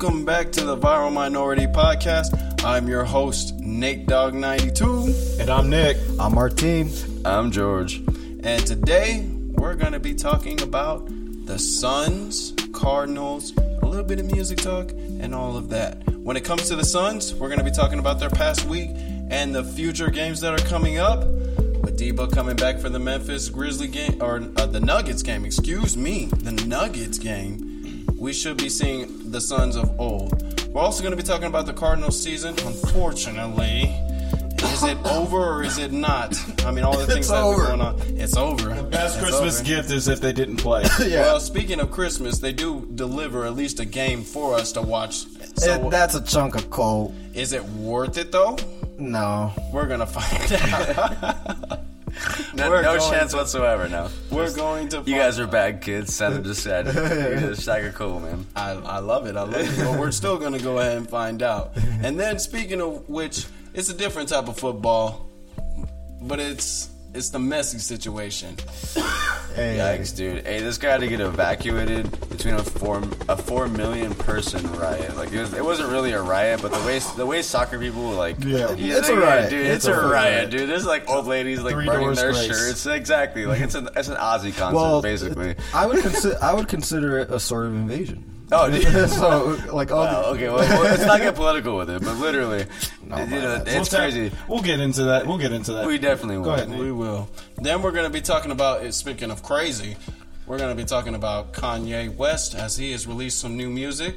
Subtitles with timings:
[0.00, 2.62] Welcome back to the Viral Minority Podcast.
[2.64, 5.96] I'm your host, Nate Dog 92 And I'm Nick.
[6.20, 6.88] I'm Martine.
[7.24, 7.96] I'm George.
[7.96, 11.08] and today we're going to be talking about
[11.46, 16.08] the Suns, Cardinals, a little bit of music talk, and all of that.
[16.10, 18.90] When it comes to the Suns, we're going to be talking about their past week
[18.94, 21.24] and the future games that are coming up.
[21.24, 25.96] With Debo coming back for the Memphis Grizzly game, or uh, the Nuggets game, excuse
[25.96, 27.67] me, the Nuggets game,
[28.16, 30.42] we should be seeing the Suns of old.
[30.68, 32.54] We're also going to be talking about the Cardinals season.
[32.66, 33.84] Unfortunately,
[34.62, 36.36] is it over or is it not?
[36.64, 37.66] I mean, all the things It's that have over.
[37.66, 38.00] going on.
[38.18, 38.74] It's over.
[38.74, 39.64] The best It's Christmas over.
[39.68, 40.84] gift is if they didn't play.
[41.00, 41.22] yeah.
[41.22, 45.24] Well, speaking of Christmas, they do deliver at least a game for us to watch.
[45.56, 47.14] So, It- that's a chunk of coal.
[47.34, 48.56] is it worth it though?
[48.98, 49.52] No.
[49.72, 51.77] We're gonna find out.
[52.54, 53.88] No, no going chance to- whatsoever.
[53.88, 55.02] No, We're going to.
[55.06, 56.14] you guys are bad kids.
[56.14, 56.86] Send them to sad.
[57.82, 58.46] You're cool, man.
[58.56, 59.36] I, I love it.
[59.36, 59.78] I love it.
[59.78, 61.72] But we're still gonna go ahead and find out.
[62.02, 65.26] And then, speaking of which, it's a different type of football,
[66.22, 68.56] but it's it's the messy situation.
[69.54, 70.46] Hey, Yikes, dude.
[70.46, 75.16] Hey, this guy had to get evacuated between a four a four million person riot.
[75.16, 78.08] Like it, was, it wasn't really a riot, but the way the way soccer people
[78.08, 78.68] were like, Yeah.
[78.78, 79.50] It's they- a riot.
[79.50, 79.66] dude.
[79.66, 80.50] It's It's, a riot, riot.
[80.50, 80.68] dude.
[80.70, 82.46] There's like old ladies like Three burning their grace.
[82.46, 82.86] shirts.
[82.86, 83.46] Exactly.
[83.46, 85.56] Like it's an it's an Aussie concert, well, basically.
[85.74, 88.22] I would consider I would consider it a sort of invasion.
[88.50, 88.72] Oh,
[89.06, 92.16] so like all Wow, the, okay, well, well, let's not get political with it, but
[92.16, 92.64] literally,
[93.02, 94.30] you know, it's We'll ta- crazy.
[94.48, 95.26] We'll get into that.
[95.26, 95.86] We'll get into that.
[95.86, 96.44] We definitely will.
[96.44, 97.28] Go ahead, We will.
[97.56, 99.96] Then we're going to be talking about, speaking of crazy,
[100.48, 104.16] we're going to be talking about Kanye West as he has released some new music.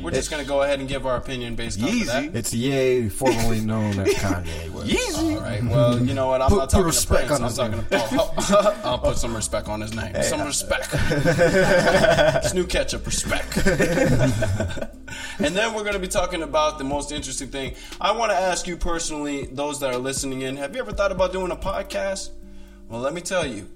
[0.00, 2.30] We're just going to go ahead and give our opinion based on that.
[2.36, 5.18] it's Ye, formerly known as Kanye West.
[5.18, 5.62] All right.
[5.64, 6.40] Well, you know what?
[6.40, 7.86] I'm Put- not put talking respect to on I'm his talking to.
[8.12, 10.14] Oh, I'll put some respect on his name.
[10.22, 10.88] some respect.
[10.92, 13.56] it's new ketchup respect.
[13.66, 17.74] and then we're going to be talking about the most interesting thing.
[18.00, 21.10] I want to ask you personally, those that are listening in, have you ever thought
[21.10, 22.30] about doing a podcast?
[22.88, 23.68] Well, let me tell you.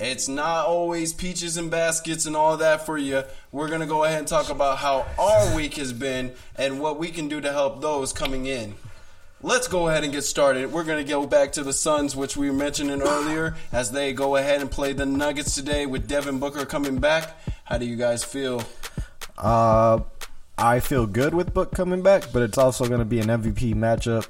[0.00, 3.24] It's not always peaches and baskets and all that for you.
[3.52, 6.98] We're going to go ahead and talk about how our week has been and what
[6.98, 8.74] we can do to help those coming in.
[9.42, 10.72] Let's go ahead and get started.
[10.72, 14.12] We're going to go back to the Suns, which we were mentioning earlier, as they
[14.12, 17.40] go ahead and play the Nuggets today with Devin Booker coming back.
[17.64, 18.64] How do you guys feel?
[19.36, 20.00] Uh,
[20.56, 23.74] I feel good with Book coming back, but it's also going to be an MVP
[23.74, 24.26] matchup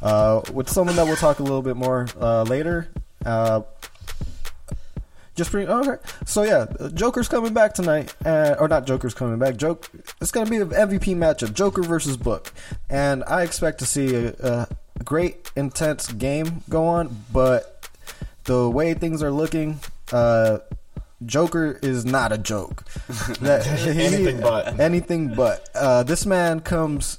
[0.00, 2.88] uh, with someone that we'll talk a little bit more uh, later.
[3.26, 3.62] Uh,
[5.34, 5.96] just pretty okay.
[6.26, 8.86] So yeah, Joker's coming back tonight, uh, or not?
[8.86, 9.56] Joker's coming back.
[9.56, 9.90] Joke.
[10.20, 12.52] It's going to be an MVP matchup: Joker versus Book,
[12.90, 14.68] and I expect to see a, a
[15.04, 17.24] great, intense game go on.
[17.32, 17.88] But
[18.44, 19.80] the way things are looking,
[20.12, 20.58] uh,
[21.24, 22.84] Joker is not a joke.
[23.40, 24.78] That- Anything but.
[24.80, 25.68] anything but.
[25.74, 27.18] Uh, this man comes.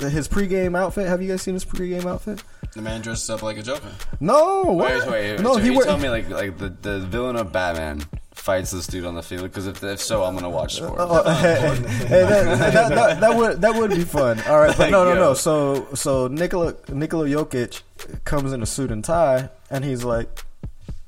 [0.00, 1.06] His pregame outfit.
[1.06, 2.42] Have you guys seen his pregame outfit?
[2.74, 3.92] The man dresses up like a Joker.
[4.20, 4.64] No.
[4.64, 5.06] Wait, What?
[5.08, 5.40] wait, wait.
[5.40, 5.54] no.
[5.54, 8.02] so he you tell me like like the, the villain of Batman
[8.32, 9.42] fights this dude on the field?
[9.44, 10.94] Because if, if so, I'm gonna watch sport.
[10.98, 14.40] Oh, oh hey, hey, that, that, that, that would that would be fun.
[14.48, 15.34] All right, but no, no, no.
[15.34, 17.82] So so Nikola Nikola Jokic
[18.24, 20.44] comes in a suit and tie, and he's like,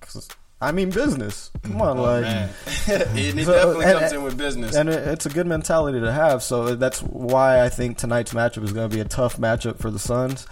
[0.01, 0.29] "'Cause
[0.61, 1.51] I mean business.
[1.65, 2.49] Come on, oh, like." Man.
[3.15, 4.77] he he So, definitely and- comes in with business.
[4.77, 6.43] And it, it's a good mentality to have.
[6.45, 9.91] So that's why I think tonight's matchup is going to be a tough matchup for
[9.91, 10.47] the Suns.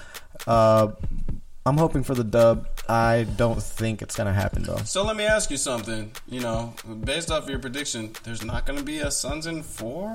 [0.46, 0.88] Uh,
[1.66, 2.66] I'm hoping for the dub.
[2.86, 4.76] I don't think it's going to happen though.
[4.84, 6.12] So let me ask you something.
[6.28, 6.74] You know,
[7.04, 10.12] based off your prediction, there's not going to be a Suns in four.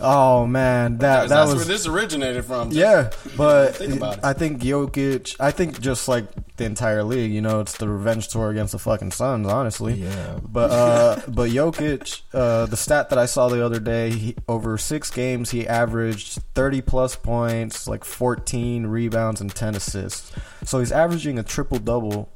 [0.00, 2.72] Oh man, that Because that that's was where this originated from.
[2.72, 4.24] Just- Yeah, but Think about it.
[4.24, 5.36] I think Jokic.
[5.38, 6.24] I think just like
[6.58, 9.46] the entire league, you know, it's the revenge tour against the fucking Suns.
[9.48, 10.38] Honestly, Yeah.
[10.42, 14.76] But uh, but Jokic, uh, the stat that I saw the other day, he, over
[14.76, 20.30] six games, he averaged thirty plus points, like fourteen rebounds and ten assists.
[20.64, 22.28] So he's averaging a triple double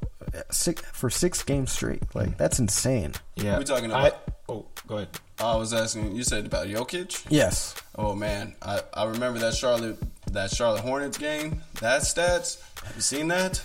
[0.49, 2.03] six, for six games straight.
[2.15, 3.13] Like that's insane.
[3.35, 3.59] Yeah.
[3.59, 5.09] We talking I- about- oh, go ahead.
[5.39, 6.15] I was asking.
[6.15, 7.25] You said about Jokic.
[7.29, 7.75] Yes.
[7.95, 9.97] Oh man, I, I remember that Charlotte
[10.31, 11.61] that Charlotte Hornets game.
[11.81, 12.61] That stats.
[12.83, 13.63] Have you seen that?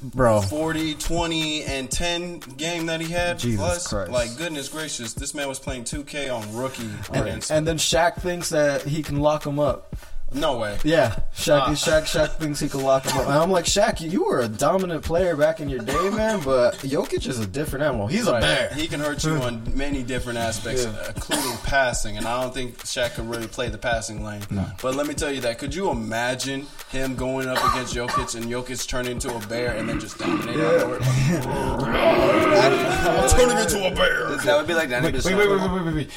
[0.00, 3.38] Bro, 40, 20, and 10 game that he had.
[3.40, 4.10] Jesus Plus, Christ.
[4.12, 6.88] like goodness gracious, this man was playing 2K on rookie.
[7.12, 9.94] against- and then Shaq thinks that he can lock him up.
[10.32, 10.78] No way.
[10.84, 11.70] Yeah, Shaq, Ah.
[11.70, 13.24] Shaq, Shaq thinks he can lock him up.
[13.26, 16.76] And I'm like, Shaq, you were a dominant player back in your day, man, but
[16.78, 18.06] Jokic is a different animal.
[18.06, 18.68] He's a bear.
[18.74, 22.16] He can hurt you on many different aspects, including passing.
[22.18, 24.42] And I don't think Shaq could really play the passing lane.
[24.82, 25.58] But let me tell you that.
[25.58, 29.88] Could you imagine him going up against Jokic and Jokic turning into a bear and
[29.88, 31.02] then just dominating the court?
[31.88, 34.36] I'm turning into a bear.
[34.36, 35.36] That would be like ninety Wait, percent.
[35.38, 36.10] wait, wait, wait, wait, wait, wait.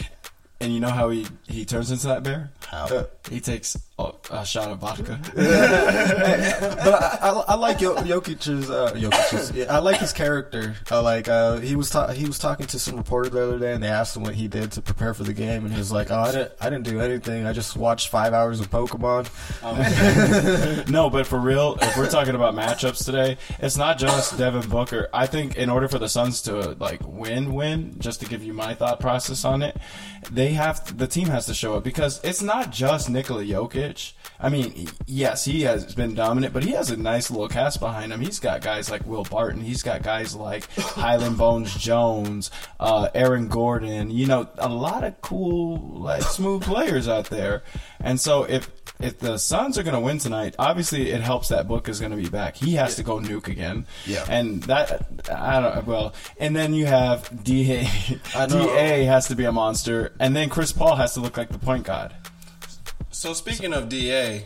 [0.60, 2.52] And you know how he, he turns into that bear?
[2.68, 3.08] How?
[3.30, 3.76] He takes
[4.08, 5.20] a, a shot of vodka.
[5.34, 8.70] but I, I, I like Jokic's.
[8.70, 10.76] Uh, Jokic's yeah, I like his character.
[10.90, 13.74] I like uh, he was ta- he was talking to some reporter the other day,
[13.74, 15.92] and they asked him what he did to prepare for the game, and he was
[15.92, 17.46] like, "Oh, I didn't I didn't do anything.
[17.46, 19.30] I just watched five hours of Pokemon."
[20.90, 25.10] no, but for real, if we're talking about matchups today, it's not just Devin Booker.
[25.14, 28.54] I think in order for the Suns to like win, win, just to give you
[28.54, 29.78] my thought process on it,
[30.30, 33.91] they have the team has to show up because it's not just Nikola Jokic.
[34.40, 38.12] I mean, yes, he has been dominant, but he has a nice little cast behind
[38.12, 38.22] him.
[38.22, 39.62] He's got guys like Will Barton.
[39.62, 42.50] He's got guys like Highland Bones Jones,
[42.80, 44.10] uh, Aaron Gordon.
[44.10, 47.64] You know, a lot of cool, like smooth players out there.
[48.00, 51.68] And so if if the Suns are going to win tonight, obviously it helps that
[51.68, 52.56] Book is going to be back.
[52.56, 53.86] He has to go nuke again.
[54.06, 54.26] Yeah.
[54.30, 57.84] And that I don't well, and then you have Da.
[58.34, 61.60] Da has to be a monster, and then Chris Paul has to look like the
[61.60, 62.14] point guard.
[63.12, 64.42] So speaking of Da,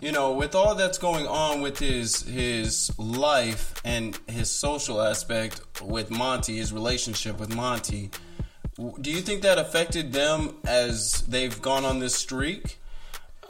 [0.00, 5.60] you know, with all that's going on with his his life and his social aspect
[5.82, 8.10] with Monty, his relationship with Monty,
[9.00, 12.78] do you think that affected them as they've gone on this streak?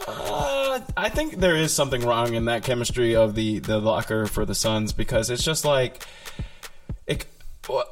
[0.08, 4.44] Uh, I think there is something wrong in that chemistry of the the locker for
[4.44, 6.04] the Suns because it's just like,
[7.06, 7.24] it,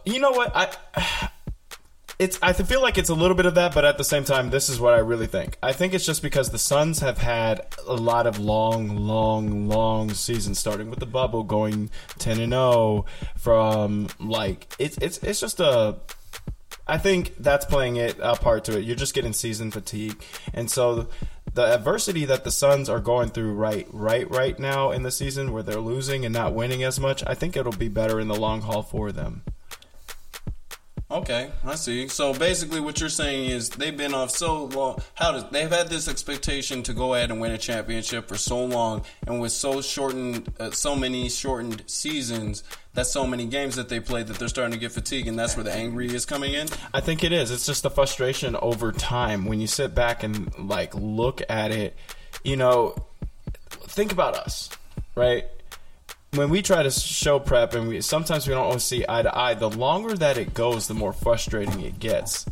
[0.05, 1.29] you know what I.
[2.19, 2.39] It's.
[2.43, 4.69] I feel like it's a little bit of that, but at the same time, this
[4.69, 5.57] is what I really think.
[5.63, 10.11] I think it's just because the Suns have had a lot of long, long, long
[10.11, 13.07] seasons, starting with the bubble, going ten and zero.
[13.37, 15.97] From like, it's it's it's just a
[16.89, 18.85] I think that's playing it a part to it.
[18.85, 20.21] You're just getting season fatigue,
[20.55, 21.09] and so
[21.53, 25.53] the adversity that the Suns are going through right, right, right now in the season,
[25.53, 28.37] where they're losing and not winning as much, I think it'll be better in the
[28.37, 29.43] long haul for them.
[31.11, 32.07] Okay, I see.
[32.09, 35.01] So basically, what you're saying is they've been off so long.
[35.15, 38.63] How does they've had this expectation to go ahead and win a championship for so
[38.63, 42.63] long, and with so shortened, uh, so many shortened seasons,
[42.93, 45.57] that's so many games that they played that they're starting to get fatigued, and that's
[45.57, 46.69] where the angry is coming in.
[46.93, 47.51] I think it is.
[47.51, 51.97] It's just the frustration over time when you sit back and like look at it.
[52.45, 52.95] You know,
[53.71, 54.69] think about us,
[55.15, 55.47] right?
[56.33, 59.37] When we try to show prep, and we sometimes we don't always see eye to
[59.37, 59.55] eye.
[59.55, 62.45] The longer that it goes, the more frustrating it gets.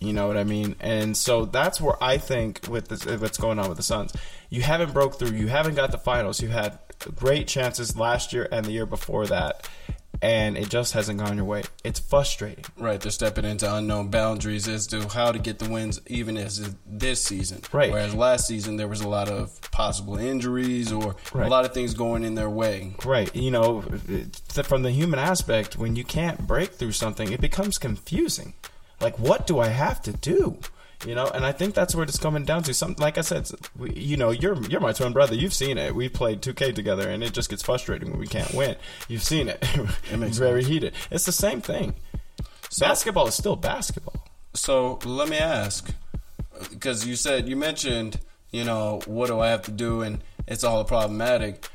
[0.00, 0.76] You know what I mean?
[0.80, 4.14] And so that's where I think with this, uh, what's going on with the Suns,
[4.48, 5.36] you haven't broke through.
[5.36, 6.40] You haven't got the finals.
[6.40, 6.78] You had
[7.14, 9.68] great chances last year and the year before that,
[10.22, 11.62] and it just hasn't gone your way.
[11.84, 12.64] It's frustrating.
[12.76, 16.74] Right, they're stepping into unknown boundaries as to how to get the wins, even as
[16.86, 17.62] this season.
[17.72, 17.90] Right.
[17.90, 21.94] Whereas last season there was a lot of possible injuries or a lot of things
[21.94, 22.94] going in their way.
[23.04, 23.34] Right.
[23.34, 23.82] You know,
[24.64, 28.54] from the human aspect, when you can't break through something, it becomes confusing.
[29.00, 30.58] Like, what do I have to do?
[31.06, 32.74] You know, and I think that's where it's coming down to.
[32.74, 35.34] Some, like I said, we, you know, you're you're my twin brother.
[35.34, 35.94] You've seen it.
[35.94, 38.76] We've played 2K together, and it just gets frustrating when we can't win.
[39.08, 39.58] You've seen it.
[40.04, 40.92] it's very heated.
[41.10, 41.94] It's the same thing.
[42.68, 44.26] so, basketball is still basketball.
[44.52, 45.90] So let me ask,
[46.70, 48.18] because you said you mentioned,
[48.50, 51.66] you know, what do I have to do, and it's all problematic.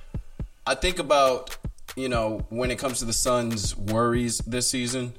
[0.67, 1.57] I think about,
[1.95, 5.13] you know, when it comes to the Suns' worries this season,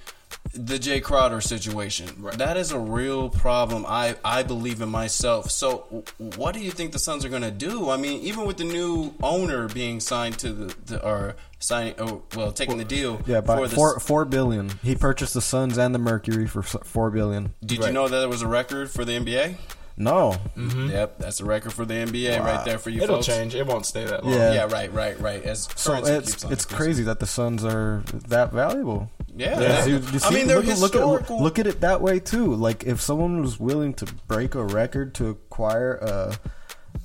[0.56, 2.08] the Jae Crowder situation.
[2.36, 3.84] That is a real problem.
[3.86, 5.50] I I believe in myself.
[5.50, 7.90] So, what do you think the Suns are going to do?
[7.90, 12.22] I mean, even with the new owner being signed to the, the or signing, oh,
[12.34, 13.20] well, taking the deal.
[13.26, 14.70] Yeah, for by the four four billion.
[14.82, 17.54] He purchased the Suns and the Mercury for four billion.
[17.64, 19.56] Did you know that it was a record for the NBA?
[19.98, 20.90] No, mm-hmm.
[20.90, 23.26] Yep, that's a record for the NBA right there for you It'll folks.
[23.26, 23.54] change.
[23.54, 24.34] It won't stay that long.
[24.34, 24.52] Yeah.
[24.52, 25.42] Yeah, right, right, right.
[25.42, 29.10] As so it's keeps on it's crazy that the Suns are that valuable.
[29.36, 32.00] Yeah, Yeah, you- you I mean they're look, at- look at look at it that
[32.00, 32.54] way too.
[32.54, 36.36] Like if someone was willing to break a record to acquire a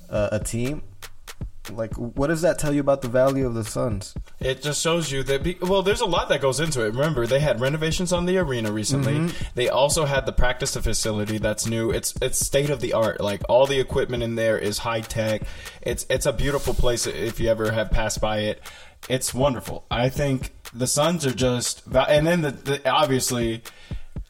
[0.08, 0.82] a, a team,
[1.70, 4.14] like what does that tell you about the value of the Suns?
[4.40, 5.42] It just shows you that.
[5.44, 6.86] Be, well, there's a lot that goes into it.
[6.94, 9.14] Remember, they had renovations on the arena recently.
[9.14, 9.44] Mm-hmm.
[9.54, 11.90] They also had the practice facility that's new.
[11.90, 13.20] It's it's state of the art.
[13.20, 15.42] Like all the equipment in there is high tech.
[15.82, 17.06] It's it's a beautiful place.
[17.06, 18.60] If you ever have passed by it,
[19.08, 19.84] it's wonderful.
[19.90, 21.82] I think the Suns are just.
[21.86, 23.62] And then the, the obviously.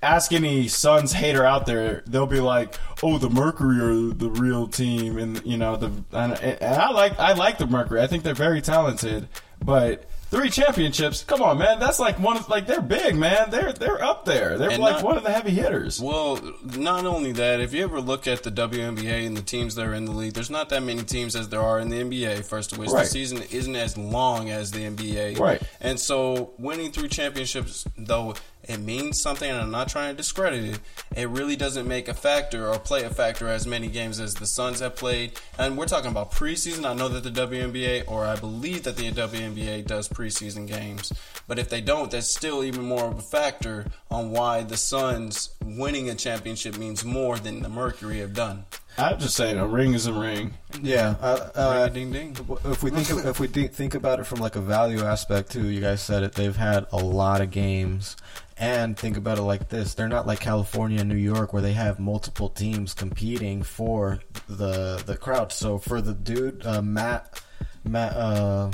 [0.04, 4.66] Ask any Suns hater out there, they'll be like, "Oh, the Mercury are the real
[4.66, 5.92] team," and you know the.
[6.10, 8.02] And, and I like I like the Mercury.
[8.02, 9.28] I think they're very talented,
[9.64, 11.22] but three championships.
[11.24, 11.78] Come on, man.
[11.78, 13.50] That's like one of like they're big, man.
[13.50, 14.56] They're they're up there.
[14.56, 16.00] They're And like not- one of the heavy hitters.
[16.00, 19.86] Well, not only that, if you ever look at the WNBA and the teams that
[19.86, 22.44] are in the league, there's not that many teams as there are in the NBA.
[22.46, 23.04] First of which, Right.
[23.04, 25.38] the season isn't as long as the NBA.
[25.38, 25.60] Right.
[25.80, 30.64] And so, winning three championships, though, it means something, and I'm not trying to discredit
[30.64, 30.80] it.
[31.16, 34.46] It really doesn't make a factor or play a factor as many games as the
[34.46, 35.32] Suns have played.
[35.58, 36.84] And we're talking about preseason.
[36.84, 41.12] I know that the WNBA, or I believe that the WNBA does preseason games,
[41.48, 45.50] but if they don't, that's still even more of a factor on why the Suns
[45.64, 48.64] winning a championship means more than the Mercury have done.
[48.98, 50.54] I'm just saying, a ring is a ring.
[50.80, 52.36] Yeah, uh, uh, ding ding.
[52.64, 55.50] if we think of, if we think think about it from like a value aspect
[55.52, 56.32] too, you guys said it.
[56.32, 58.16] They've had a lot of games,
[58.58, 61.72] and think about it like this: they're not like California and New York where they
[61.72, 65.52] have multiple teams competing for the the crowd.
[65.52, 67.40] So for the dude uh, Mat
[67.84, 68.70] Mat uh,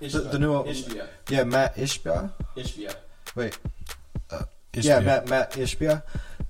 [0.00, 1.06] the, the new Ishbia.
[1.28, 2.94] yeah Mat Ishbia Ishbia.
[3.34, 3.58] wait
[4.72, 6.02] yeah Mat Mat Ishbia.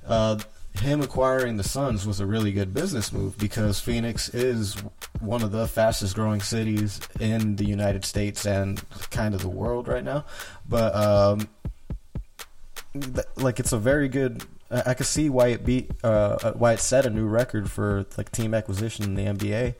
[0.06, 0.38] Uh,
[0.80, 4.74] him acquiring the Suns was a really good business move because Phoenix is
[5.20, 9.88] one of the fastest growing cities in the United States and kind of the world
[9.88, 10.24] right now.
[10.68, 11.48] But um,
[12.92, 14.44] th- like it's a very good.
[14.70, 18.06] I I could see why it beat uh, why it set a new record for
[18.16, 19.74] like team acquisition in the NBA.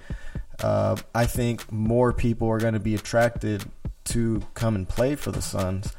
[0.62, 3.64] Uh, I think more people are going to be attracted
[4.04, 5.92] to come and play for the Suns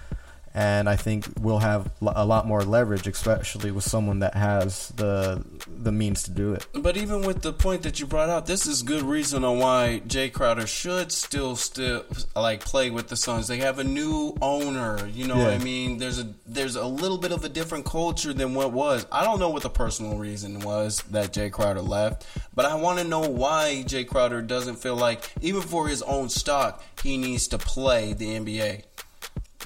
[0.58, 5.46] and I think we'll have a lot more leverage, especially with someone that has the
[5.68, 6.66] the means to do it.
[6.74, 10.02] But even with the point that you brought out, this is good reason on why
[10.08, 13.48] Jae Crowder should still still like play with the Suns.
[13.48, 16.00] They have a new owner, you know what I mean?
[16.00, 19.06] There's a there's a little bit of a different culture than what was.
[19.12, 22.98] I don't know what the personal reason was that Jae Crowder left, but I want
[22.98, 27.48] to know why Jae Crowder doesn't feel like even for his own stock, he needs
[27.50, 28.86] to play the NBA.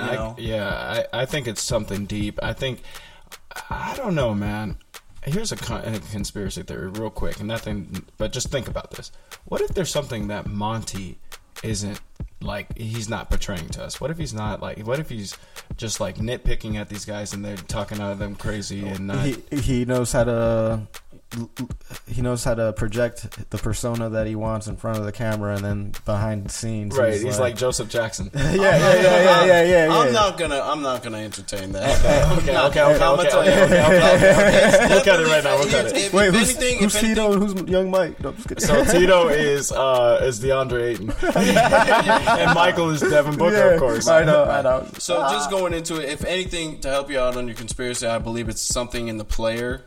[0.02, 2.40] You I, yeah, I, I think it's something deep.
[2.42, 2.82] I think
[3.70, 4.78] I don't know, man.
[5.24, 8.06] Here's a, con- a conspiracy theory, real quick, and nothing.
[8.18, 9.12] But just think about this.
[9.46, 11.20] What if there's something that Monty
[11.64, 12.02] isn't
[12.42, 12.76] like?
[12.76, 14.02] He's not portraying to us.
[14.02, 14.80] What if he's not like?
[14.80, 15.38] What if he's
[15.78, 19.08] just like nitpicking at these guys and they're talking out of them crazy oh, and
[19.08, 19.26] not?
[19.26, 20.88] He he knows how to
[22.08, 25.56] he knows how to project the persona that he wants in front of the camera,
[25.56, 28.30] and then behind the scenes, right, he's like Joseph Jackson.
[28.36, 29.94] yeah, yeah, yeah, yeah, yeah, yeah, yeah.
[29.98, 30.60] I'm not gonna.
[30.60, 32.00] I'm not gonna entertain that.
[32.40, 34.84] okay, okay, okay, I'm gonna okay, okay, okay, okay, okay.
[34.84, 35.98] It's Look at it right now, look at if- it.
[35.98, 38.20] if- Wait, if who's, anything, who's if anything- Tito who's Young Mike?
[38.22, 38.66] No, I'm just kidding.
[38.66, 41.12] So Tito is uh, is DeAndre Ayton,
[42.40, 44.08] and Michael is Devin Booker, yeah, of course.
[44.08, 44.88] I know, I know.
[44.98, 48.18] So just going into it, if anything to help you out on your conspiracy, I
[48.20, 49.86] believe it's something in the player,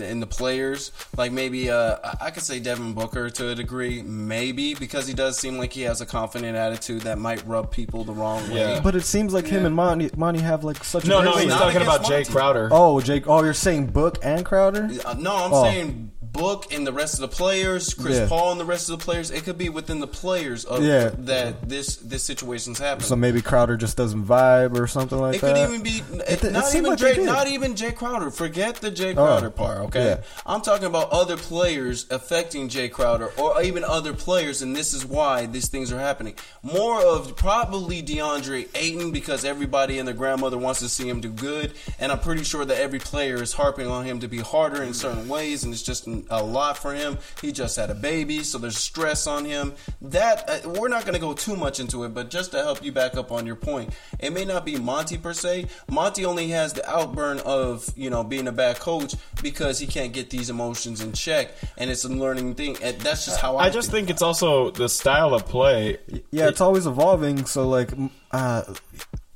[0.00, 0.92] in the players.
[1.16, 5.38] Like maybe uh, I could say Devin Booker to a degree, maybe because he does
[5.38, 8.56] seem like he has a confident attitude that might rub people the wrong way.
[8.60, 8.80] Yeah.
[8.80, 11.04] But it seems like him and Monty, Monty have like such.
[11.06, 12.68] No, a no, he's talking against about Jae Crowder.
[12.72, 13.28] Oh, Jake.
[13.28, 14.88] Oh, you're saying Book and Crowder?
[15.04, 15.62] Uh, no, I'm Oh.
[15.64, 18.28] saying Book and the rest of the players, Chris Yeah.
[18.28, 19.30] Paul and the rest of the players.
[19.30, 21.10] It could be within the players of Yeah.
[21.20, 23.06] that this this situation's happening.
[23.06, 25.50] So maybe Crowder just doesn't vibe or something like that.
[25.50, 25.68] It that.
[25.68, 27.26] could even be It- not seemed even like they Jay, did.
[27.26, 28.30] not even Jae Crowder.
[28.30, 29.50] Forget the Jae Crowder oh.
[29.50, 29.78] part.
[29.86, 30.16] Okay, yeah.
[30.44, 35.06] I'm talking about other players affecting Jae Crowder, or even other players, and this is
[35.06, 36.34] why these things are happening.
[36.62, 41.30] More of probably DeAndre Ayton because everybody and their grandmother wants to see him do
[41.30, 44.82] good, and I'm pretty sure that every player is harping on him to be harder
[44.82, 47.18] in certain ways, and it's just a lot for him.
[47.40, 49.74] He just had a baby, so there's stress on him.
[50.00, 52.84] That uh, we're not going to go too much into it, but just to help
[52.84, 55.66] you back up on your point, it may not be Monty per se.
[55.88, 60.12] Monty only has the outburn of you know being a bad coach because he can't
[60.12, 62.76] get these emotions in check, and it's a learning thing.
[62.82, 63.66] And that's just how I.
[63.66, 65.98] I just think it's also the style of play.
[66.30, 67.44] Yeah, it's always evolving.
[67.46, 67.90] So like,
[68.30, 68.62] uh,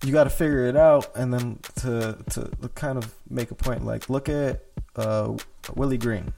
[0.04, 3.84] you got to figure it out, and then to to kind of make a point.
[3.84, 4.64] Like, look at
[4.96, 5.36] uh,
[5.74, 6.32] Willie Green.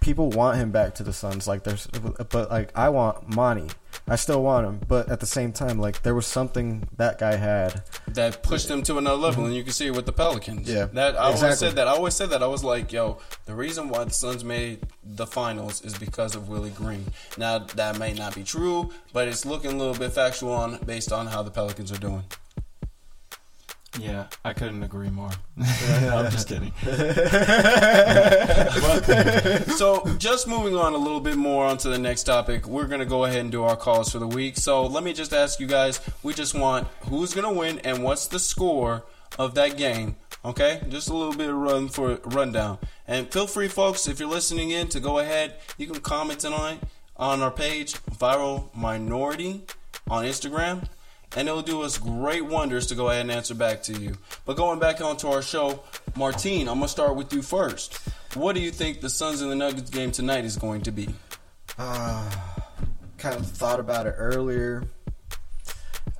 [0.00, 1.48] People want him back to the Suns.
[1.48, 3.68] Like, there's, but like, I want Monty.
[4.06, 7.36] I still want him, but at the same time, like, there was something that guy
[7.36, 7.82] had.
[8.08, 10.70] that pushed him to another level, and you can see it with the Pelicans.
[10.70, 11.88] Yeah, that I always said that.
[11.88, 12.42] I always said that.
[12.42, 16.48] I was like, yo, the reason why the Suns made the finals is because of
[16.48, 17.04] Willie Green.
[17.36, 21.12] Now that may not be true, but it's looking a little bit factual on based
[21.12, 22.24] on how the Pelicans are doing.
[23.98, 25.30] Yeah, I couldn't agree more.
[25.58, 26.72] I'm just kidding.
[29.76, 33.06] so just moving on a little bit more onto the next topic we're going to
[33.06, 35.66] go ahead and do our calls for the week so let me just ask you
[35.66, 39.04] guys we just want who's going to win and what's the score
[39.38, 43.68] of that game okay just a little bit of run for rundown and feel free
[43.68, 46.80] folks if you're listening in to go ahead you can comment on it
[47.16, 49.62] on our page viral minority
[50.08, 50.86] on instagram
[51.36, 54.16] and it'll do us great wonders to go ahead and answer back to you.
[54.46, 55.82] But going back onto our show,
[56.16, 58.00] Martine, I'm gonna start with you first.
[58.34, 61.08] What do you think the Suns and the Nuggets game tonight is going to be?
[61.76, 64.84] kind of thought about it earlier.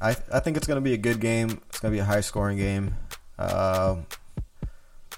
[0.00, 1.60] I I think it's going to be a good game.
[1.68, 2.94] It's going to be a high scoring game.
[3.38, 4.06] Um,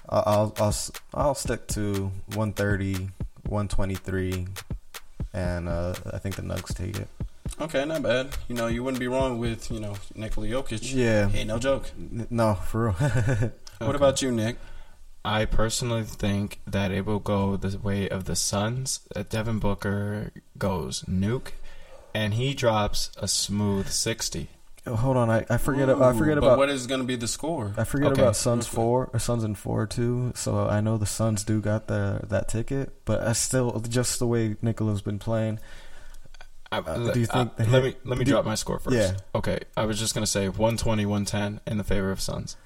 [0.09, 0.75] I'll, I'll
[1.13, 3.09] I'll stick to 130,
[3.47, 4.47] 123,
[5.33, 7.07] and uh, I think the Nuggets take it.
[7.59, 8.29] Okay, not bad.
[8.47, 10.93] You know, you wouldn't be wrong with you know Nikola Jokic.
[10.93, 11.29] Yeah.
[11.29, 11.89] Hey, no joke.
[12.29, 12.93] No, for real.
[13.81, 13.95] What Okay.
[13.97, 14.57] about you, Nick?
[15.23, 19.01] I personally think that it will go the way of the Suns.
[19.15, 21.49] Uh, Devin Booker goes nuke,
[22.13, 24.47] and he drops a smooth sixty.
[24.87, 27.15] Oh, Hold on, I, I forget I forget But about what is going to be
[27.15, 27.71] the score?
[27.77, 28.21] I forget Okay.
[28.23, 28.73] about Suns Okay.
[28.75, 30.31] four or Suns and four too.
[30.35, 34.25] So I know the Suns do got the that ticket, but I still just the
[34.25, 35.59] way Nikola's been playing.
[36.71, 38.79] I, Uh, do you think uh, the let me let me do- drop my score
[38.79, 38.95] first.
[38.95, 39.17] Yeah.
[39.35, 39.59] Okay.
[39.77, 42.57] I was just gonna say 120, 110 in the favor of Suns.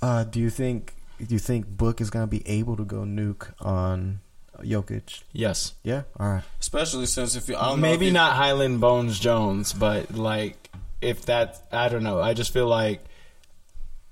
[0.00, 3.52] Uh, do you think do you think Book is gonna be able to go nuke
[3.60, 4.20] on
[4.60, 5.22] Jokic?
[5.32, 5.74] Yes.
[5.82, 6.44] Yeah, all right.
[6.60, 10.70] Especially since if you, I don't know Maybe if not Highland Bones Jones, but like
[11.00, 12.20] if that, I don't know.
[12.20, 13.04] I just feel like,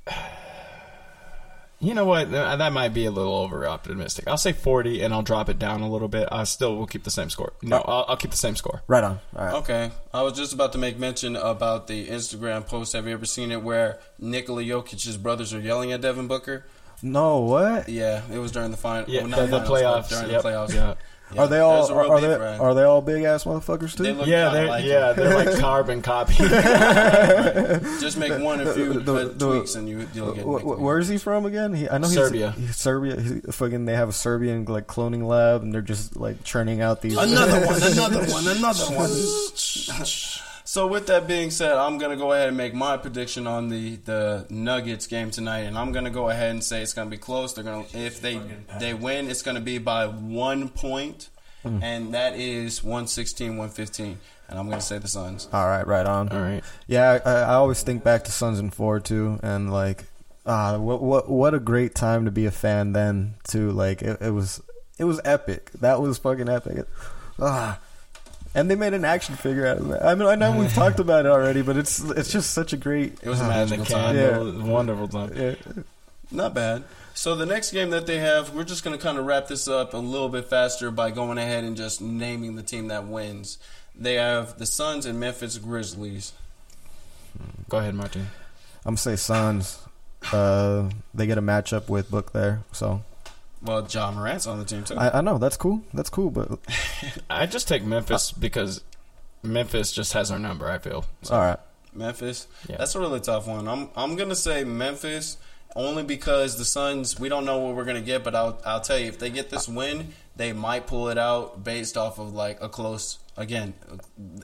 [1.81, 2.31] you know what?
[2.31, 4.27] That that might be a little over optimistic.
[4.29, 6.29] I'll say forty, and I'll drop it down a little bit.
[6.33, 7.53] I still will keep the same score.
[7.63, 8.83] No, I'll, I'll keep the same score.
[8.89, 9.21] Right on.
[9.35, 9.55] All right.
[9.55, 12.93] Okay, I was just about to make mention about the Instagram post.
[12.95, 16.65] Have you ever seen it where Nikola Jokic's brothers are yelling at Devin Booker?
[17.03, 17.89] No, what?
[17.89, 19.09] Yeah, it was during the final.
[19.09, 20.09] Yeah, well, not the, the finals, playoffs.
[20.09, 20.43] During Yep.
[20.43, 20.75] the playoffs.
[20.75, 20.95] Yeah.
[21.35, 22.61] Yeah, are they all there's a real are, are beef, they right?
[22.61, 24.05] are they all big ass motherfuckers too?
[24.05, 25.17] They Yeah, they're like yeah, it.
[25.17, 26.35] they're like carbon copy.
[28.01, 30.45] Just make one a few The- the- tweaks and you, you'll get.
[30.45, 31.75] Wh- wh- where is he from again?
[31.75, 32.53] He, I know he's Serbia.
[32.53, 33.21] He's Serbia.
[33.21, 37.03] He's, fucking, they have a Serbian like cloning lab, and they're just like churning out
[37.03, 37.17] these.
[37.17, 39.11] Another one, another one, another one.
[40.77, 43.97] So with that being said, I'm gonna go ahead and make my prediction on the
[43.97, 47.55] the Nuggets game tonight, and I'm gonna go ahead and say it's gonna be close.
[47.55, 48.43] They're gonna if they
[48.79, 51.31] they win, it's gonna be by one point,
[51.65, 54.19] and that is 116, 115,
[54.51, 55.49] and I'm gonna say the Suns.
[55.51, 56.29] All right, right on.
[56.29, 56.63] All right.
[56.87, 60.05] Yeah, I, I always think back to Suns and Four too, and like,
[60.45, 63.71] ah, what what what a great time to be a fan then too.
[63.71, 64.61] Like, it, it was
[64.99, 65.71] it was epic.
[65.81, 66.87] That was fucking epic.
[67.41, 67.81] Ah,
[68.57, 70.05] and they made an action figure out of that.
[70.05, 72.77] I mean, I know we've talked about it already, but it's it's just such a
[72.77, 73.19] great.
[73.23, 74.17] It was a And the magical time.
[74.17, 75.33] candle, wonderful time.
[75.37, 75.55] yeah.
[76.33, 76.83] Not bad.
[77.15, 79.69] So the next game that they have, we're just going to kind of wrap this
[79.69, 83.59] up a little bit faster by going ahead and just naming the team that wins.
[83.95, 86.33] They have the Suns and Memphis Grizzlies.
[87.69, 88.27] Go ahead, Martin.
[88.85, 89.79] I'm gonna say Suns.
[90.33, 93.03] Uh, they get a matchup with Book there, so
[93.67, 94.95] Well, Ja Morant's on the team too.
[94.97, 95.83] I, I know that's cool.
[95.93, 96.59] That's cool, but
[97.31, 98.83] I just take Memphis uh, because
[99.43, 100.71] Memphis just has our number.
[100.71, 101.05] I feel.
[101.31, 101.59] all right.
[101.95, 102.47] Memphis.
[102.69, 102.77] Yeah.
[102.77, 103.67] That's a really tough one.
[103.69, 105.39] I'm I'm gonna say Memphis
[105.75, 107.19] only because the Suns.
[107.19, 109.51] We don't know what we're gonna get, but I'll I'll tell you if they get
[109.51, 113.19] this win, they might pull it out based off of like a close.
[113.39, 113.75] Again,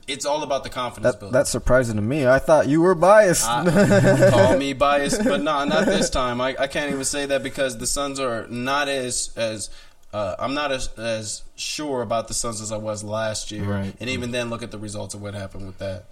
[0.07, 1.33] it's all about the confidence That, building.
[1.33, 2.27] that's surprising to me.
[2.27, 3.49] I thought you were biased.
[3.49, 6.43] I, call me biased, but nah, not this time.
[6.43, 9.71] I, I can't even say that because the Suns are not as as
[10.13, 13.65] uh, I'm not as as sure about the Suns as I was last year.
[13.65, 13.95] Right.
[13.99, 16.05] And even then, look at the results of what happened with that.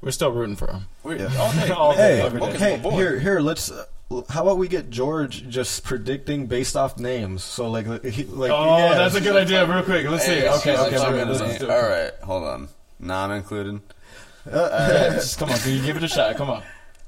[0.00, 0.86] We're still rooting for them.
[1.02, 2.46] We're, all day, All day, hey, every day.
[2.76, 3.40] Book hey, here, here.
[3.40, 3.70] Let's.
[3.70, 3.86] Uh,
[4.28, 7.42] how about we get George just predicting based off names?
[7.42, 8.50] So like, he, like.
[8.50, 8.94] Oh, yeah.
[8.94, 9.66] that's a good idea.
[9.66, 10.32] Real quick, let's see.
[10.32, 11.40] Hey, Okay, excuse okay, me, my minutes.
[11.40, 11.70] Let's do it.
[11.70, 12.68] All right, hold on.
[13.00, 13.80] Nah, I'm included.
[14.50, 16.36] Uh, yeah, just come on, can you give it a shot?
[16.36, 16.62] Come on.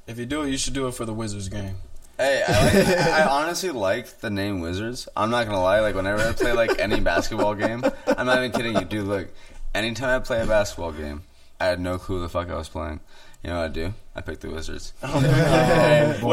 [0.07, 1.77] If you do it, you should do it for the Wizards game.
[2.19, 5.09] Hey, I, like, I honestly like the name Wizards.
[5.15, 5.81] I'm not gonna lie.
[5.81, 9.07] Like whenever I play like any basketball game, I'm not even kidding you, dude.
[9.07, 9.29] Look,
[9.75, 11.25] anytime I play a basketball game,
[11.61, 13.01] I had no clue the fuck I was playing.
[13.47, 13.95] You know what I do?
[14.17, 14.93] I pick the Wizards.
[15.01, 15.13] what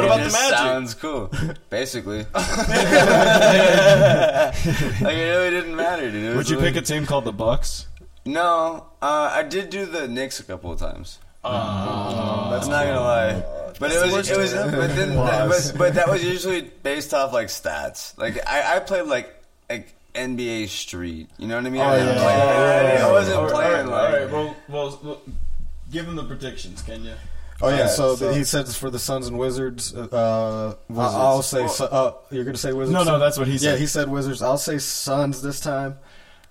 [0.04, 0.58] about the Magic?
[0.58, 1.30] Sounds cool.
[1.70, 2.36] Basically, like
[5.14, 6.36] it really didn't matter, dude.
[6.36, 7.86] Would you pick a team called the Bucks?
[8.26, 11.20] No, uh, I did do the Knicks a couple of times.
[11.44, 13.44] That's not gonna lie.
[13.80, 17.50] But it was, it was, but, then, but, but that was usually based off like
[17.50, 18.18] stats.
[18.18, 19.32] Like I, I played like
[19.70, 21.30] like NBA Street.
[21.38, 21.82] You know what I mean?
[21.82, 22.24] I, didn't yeah.
[22.24, 23.08] play- Oh, yeah.
[23.08, 24.32] I wasn't All right, playing all right, like.
[24.32, 25.22] well, well, well,
[25.94, 27.14] give them the predictions, can you?
[27.62, 27.76] Oh yeah.
[27.76, 29.96] Alright, So, so- he says for the Suns and Wizards.
[29.96, 31.68] Uh, I'll say.
[31.68, 32.94] Su- uh, you're gonna say Wizards.
[32.94, 33.66] No, no, that's what he said.
[33.66, 33.80] Yeah, said.
[33.80, 34.42] he said Wizards.
[34.42, 35.98] I'll say Suns this time.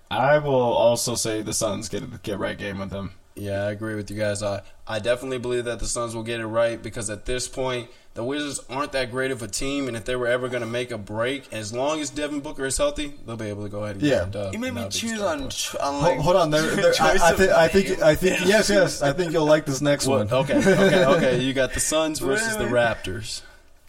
[0.09, 3.11] I will also say the Suns get get right game with them.
[3.35, 4.43] Yeah, I agree with you guys.
[4.43, 7.89] I, I definitely believe that the Suns will get it right because at this point,
[8.13, 10.67] the Wizards aren't that great of a team, and if they were ever going to
[10.67, 13.85] make a break, as long as Devin Booker is healthy, they'll be able to go
[13.85, 14.19] ahead and Yeah.
[14.19, 14.53] get a dub.
[14.53, 15.83] You made me choose on, start.
[15.83, 16.19] on Hold, like.
[16.19, 16.61] hold on, there.
[16.75, 18.01] there I, choice I, of think, I think.
[18.03, 18.39] I think.
[18.45, 19.01] Yes, yes.
[19.01, 20.29] I think you'll like this next What?
[20.29, 20.41] one.
[20.43, 21.41] Okay, okay, okay.
[21.41, 23.41] You got the Suns versus the Raptors.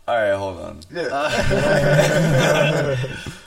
[0.06, 0.80] All right, hold on.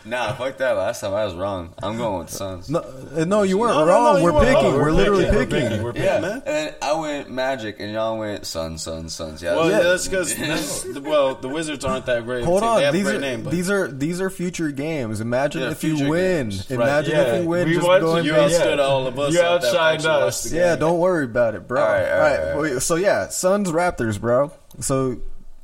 [0.05, 0.71] nah, fuck that.
[0.71, 1.71] Last time I was wrong.
[1.83, 2.67] I'm going with Suns.
[2.67, 4.03] No, uh, no, you weren't No, no, wrong.
[4.13, 4.63] no, you we're weren't picking.
[4.63, 4.73] wrong.
[4.73, 5.35] We're, We're literally picking.
[5.37, 5.69] We're picking.
[5.69, 5.83] picking.
[5.83, 6.07] We're picking.
[6.07, 6.41] Yeah, man.
[6.47, 9.43] and I went Magic, and y'all went Suns, Suns, Suns.
[9.43, 9.81] Yeah, Well, Yeah.
[9.83, 12.43] that's because well, the Wizards aren't that great.
[12.43, 15.21] Hold They on, have these great are name, but these are these are future games.
[15.21, 16.49] Imagine Yeah, if you win.
[16.49, 16.71] games.
[16.71, 16.75] Right.
[16.81, 17.67] Imagine Yeah, if you win.
[17.67, 18.45] we just watched going you Yeah.
[18.47, 19.31] outstood all of us.
[19.31, 20.05] You outshined us.
[20.07, 20.59] watched the game.
[20.59, 21.83] Yeah, don't worry about it, bro.
[21.83, 22.71] All right, all right, all right.
[22.73, 24.51] wait, So yeah, Suns Raptors, bro.
[24.79, 25.17] So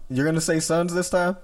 [0.09, 1.37] you're gonna say Suns this time?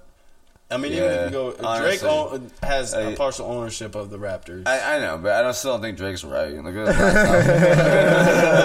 [0.72, 1.64] I mean, Yeah, even if you go, Drake
[2.04, 2.10] honestly.
[2.10, 4.68] own, has a I- partial ownership of the Raptors.
[4.68, 6.54] I, I know, but I don't still don't think Drake's right.
[6.54, 8.60] Look at last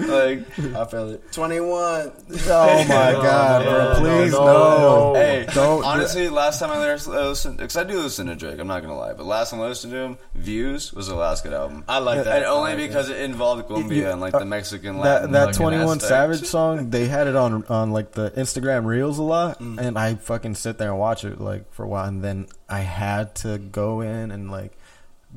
[0.00, 1.32] like, I feel it.
[1.32, 2.12] Twenty-one.
[2.48, 3.92] Oh my god, no, bro!
[3.94, 5.12] no, Please no, no.
[5.12, 5.14] no.
[5.14, 5.65] hey, Don't-
[6.00, 9.12] honestly, last time I listened, because I do listen to Drake, I'm not gonna lie,
[9.12, 11.84] but last time I listened to him, Views was the last good album.
[11.88, 12.36] I like that.
[12.36, 15.32] and only like because it involved Colombia You- and like uh, the Mexican that Latin
[15.32, 16.02] that fucking Twenty One aspect.
[16.08, 19.78] Savage song, they had it on on like the Instagram Reels a lot, Mm.
[19.78, 22.80] and I fucking sit there and watch it like for a while, and then I
[22.80, 24.72] had to go in and like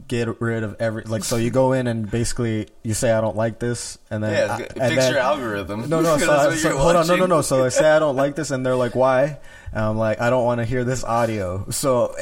[0.07, 1.23] get rid of every like.
[1.23, 4.53] So you go in and basically you say I don't like this, and then Yeah,
[4.55, 5.89] I- fix then- your algorithm.
[5.89, 6.17] No, no.
[6.19, 7.07] So, I, so hold on.
[7.07, 7.41] No, no, no.
[7.41, 9.37] So I say I don't like this, and they're like, "Why?"
[9.71, 12.15] And I'm like, "I don't want to hear this audio." So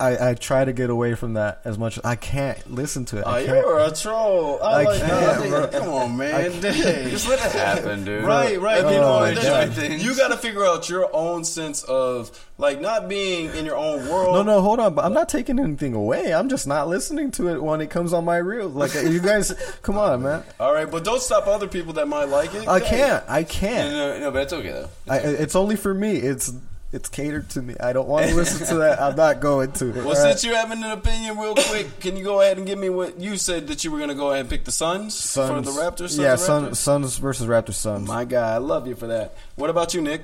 [0.00, 1.96] I, I try to get away from that as much.
[1.98, 3.24] as I can't listen to it.
[3.24, 3.56] Oh, I can't.
[3.58, 4.60] you're a troll.
[4.60, 5.66] I, I like can't, bro.
[5.68, 6.60] Come on, man.
[6.60, 7.08] Dang.
[7.08, 8.24] Just let it happen, dude.
[8.24, 8.82] Right, right.
[8.82, 12.32] Like, you know, Oh, there's like- you got to figure out your own sense of
[12.58, 14.34] like not being in your own world.
[14.34, 14.94] No, no, hold on.
[14.94, 16.34] But I'm not taking anything away.
[16.34, 18.68] I'm just not listening to it when it comes on my reel.
[18.68, 19.52] Like you guys,
[19.82, 20.42] come on, man.
[20.58, 22.66] All right, but don't stop other people that might like it.
[22.66, 23.22] I can't.
[23.28, 23.92] I can't.
[23.92, 24.88] no, no, but it's okay though.
[25.08, 26.16] I, it's only for me.
[26.16, 26.52] It's
[26.92, 27.74] it's catered to me.
[27.80, 29.00] I don't want to listen to that.
[29.00, 29.88] I'm not going to.
[29.90, 29.96] It.
[29.96, 30.44] Well, All since right.
[30.44, 33.36] you're having an opinion, real quick, can you go ahead and give me what you
[33.36, 35.80] said that you were going to go ahead and pick the Suns, Suns, for the
[35.80, 36.10] Raptors?
[36.10, 36.76] Suns yeah, or Sun, Raptors?
[36.76, 37.74] Suns versus Raptors.
[37.74, 38.06] Suns.
[38.06, 39.34] My guy, I love you for that.
[39.56, 40.22] What about you, Nick?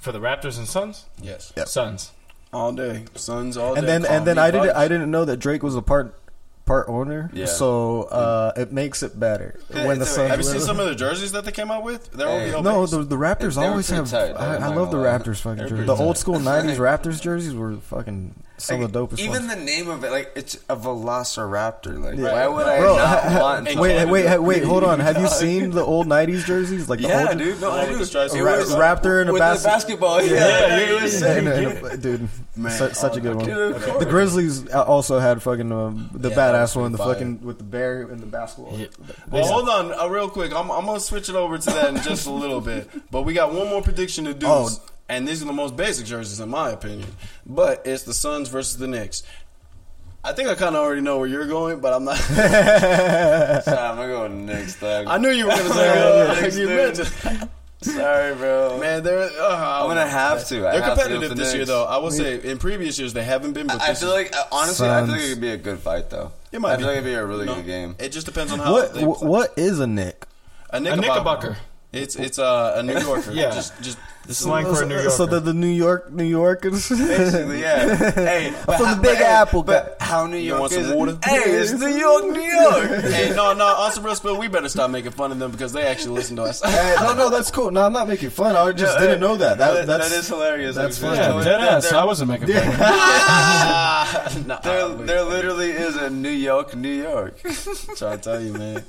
[0.00, 1.04] For the Raptors and Suns?
[1.20, 1.68] Yes, Yep.
[1.68, 2.12] Suns.
[2.52, 3.80] all day, Suns all day.
[3.80, 5.82] and then Call and then me I didn't I didn't know that Drake was a
[5.82, 6.14] part
[6.66, 7.30] part owner.
[7.32, 7.46] Yeah.
[7.46, 10.28] So uh, it makes it better Yeah, when the it's Suns.
[10.30, 12.10] Have you seen some of the jerseys that they came out with?
[12.12, 12.52] They're Hey.
[12.52, 14.12] OVO No, the, the Raptors always have.
[14.12, 14.96] I, I'm I not love the.
[14.98, 15.86] Raptors fucking jerseys.
[15.86, 19.54] The old school '90s Raptors jerseys were fucking some of the dopest Even ones.
[19.54, 22.02] the name of it, like it's a Velociraptor.
[22.02, 22.32] Like, Yeah.
[22.32, 23.68] why would I Bro, not ha- want?
[23.68, 25.00] Hey, to wait, wait, wait, wait, hold on.
[25.00, 26.88] Have you seen the old '90s jerseys?
[26.88, 27.60] Like the Yeah, old, dude.
[27.60, 28.18] No, Oh, I with do.
[28.28, 30.22] the It Ra- was Raptor in a bas- the basketball.
[30.22, 31.26] Yeah, Yeah, yeah, yeah, yeah.
[31.36, 33.44] And- and- and- dude, Man, such, such a good one.
[33.44, 33.76] Dude.
[33.98, 37.14] The Grizzlies also had fucking um, the Yeah, badass one, the pretty fire.
[37.14, 38.78] fucking with the bear and the basketball.
[38.78, 38.86] Yeah.
[39.30, 40.52] Well, hold on, uh, real quick.
[40.54, 42.88] I'm, I'm gonna switch it over to that in just a little bit.
[43.10, 44.68] But we got one more prediction to do, Oh.
[45.08, 47.08] And these are the most basic jerseys in my opinion.
[47.44, 49.22] But it's the Suns versus the Knicks.
[50.24, 52.16] I think I kind of already know where you're going, but I'm not.
[52.18, 55.06] Sorry, I'm gonna go next, dog.
[55.06, 57.48] I knew you were gonna say Knicks, you mentioned.
[57.82, 58.78] Sorry, bro.
[58.80, 59.18] Man, they're.
[59.40, 60.54] Uh, I'm gonna have to.
[60.60, 61.84] They're have competitive with the this year, though.
[61.84, 63.66] I will say, in previous years they haven't been.
[63.68, 65.78] But I this feel like uh, honestly, I feel like it could be a good
[65.78, 66.32] fight, though.
[66.50, 66.82] It might I be.
[66.84, 67.54] like it'd be a really No.
[67.56, 67.94] good game.
[67.98, 69.12] it just depends on how What they play.
[69.28, 70.26] what is a Nick?
[70.70, 71.02] A A knickerbocker.
[71.10, 71.56] knickerbocker.
[71.92, 73.30] It's it's uh, a New Yorker.
[73.32, 73.50] Yeah.
[73.50, 75.10] Just just This is like for a New Yorker.
[75.10, 76.88] So the, the New York New Yorkers.
[76.88, 77.96] Basically, yeah.
[78.14, 80.84] Hey, but From how- the Big but, hey, Apple, But how New York want is
[80.86, 80.96] some it?
[80.98, 81.18] water?
[81.24, 82.88] Hey, it's New York, New York.
[83.04, 85.72] hey, no, no, on some real spill, we better stop making fun of them because
[85.72, 86.60] they actually listen to us.
[86.62, 87.70] Hey, no, no, that's cool.
[87.70, 88.56] No, I'm not making fun.
[88.56, 89.58] I just didn't know that.
[89.58, 90.74] That, that that's is hilarious.
[90.76, 91.16] that's funny.
[91.18, 91.88] yeah, They're- dead ass.
[91.90, 92.56] they're- I wasn't making fun.
[92.66, 94.46] of it.
[94.46, 97.38] Nah, There, wait, there literally is a New York, New York.
[97.96, 98.82] try to tell you, man.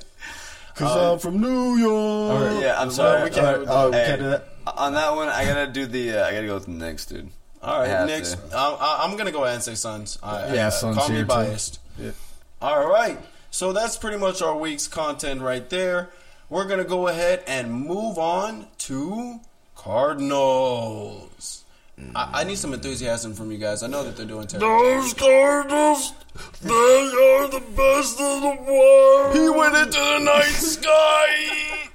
[0.74, 2.62] Cause uh, I'm from New York.
[2.62, 3.24] yeah, I'm Well, sorry.
[3.24, 4.44] we can't- Oh, we can't do that.
[4.76, 6.12] On that one, I gotta do the.
[6.12, 7.28] Uh, I gotta go with the Knicks, dude.
[7.62, 8.56] All right, I right, have next, to.
[8.56, 10.18] I, I, I'm gonna go ahead and say Suns.
[10.22, 11.28] I, Yeah, I, Suns Call me here, too.
[11.28, 11.80] biased.
[11.98, 12.10] Yeah.
[12.62, 13.18] All right,
[13.50, 16.10] so that's pretty much our week's content right there.
[16.50, 19.40] We're gonna go ahead and move on to
[19.76, 21.64] Cardinals.
[22.14, 23.82] I, I need some enthusiasm from you guys.
[23.82, 24.68] I know that they're doing terrible.
[24.68, 26.12] Those Cardinals,
[26.62, 29.34] they are the best in the world.
[29.36, 31.90] He went into the night sky.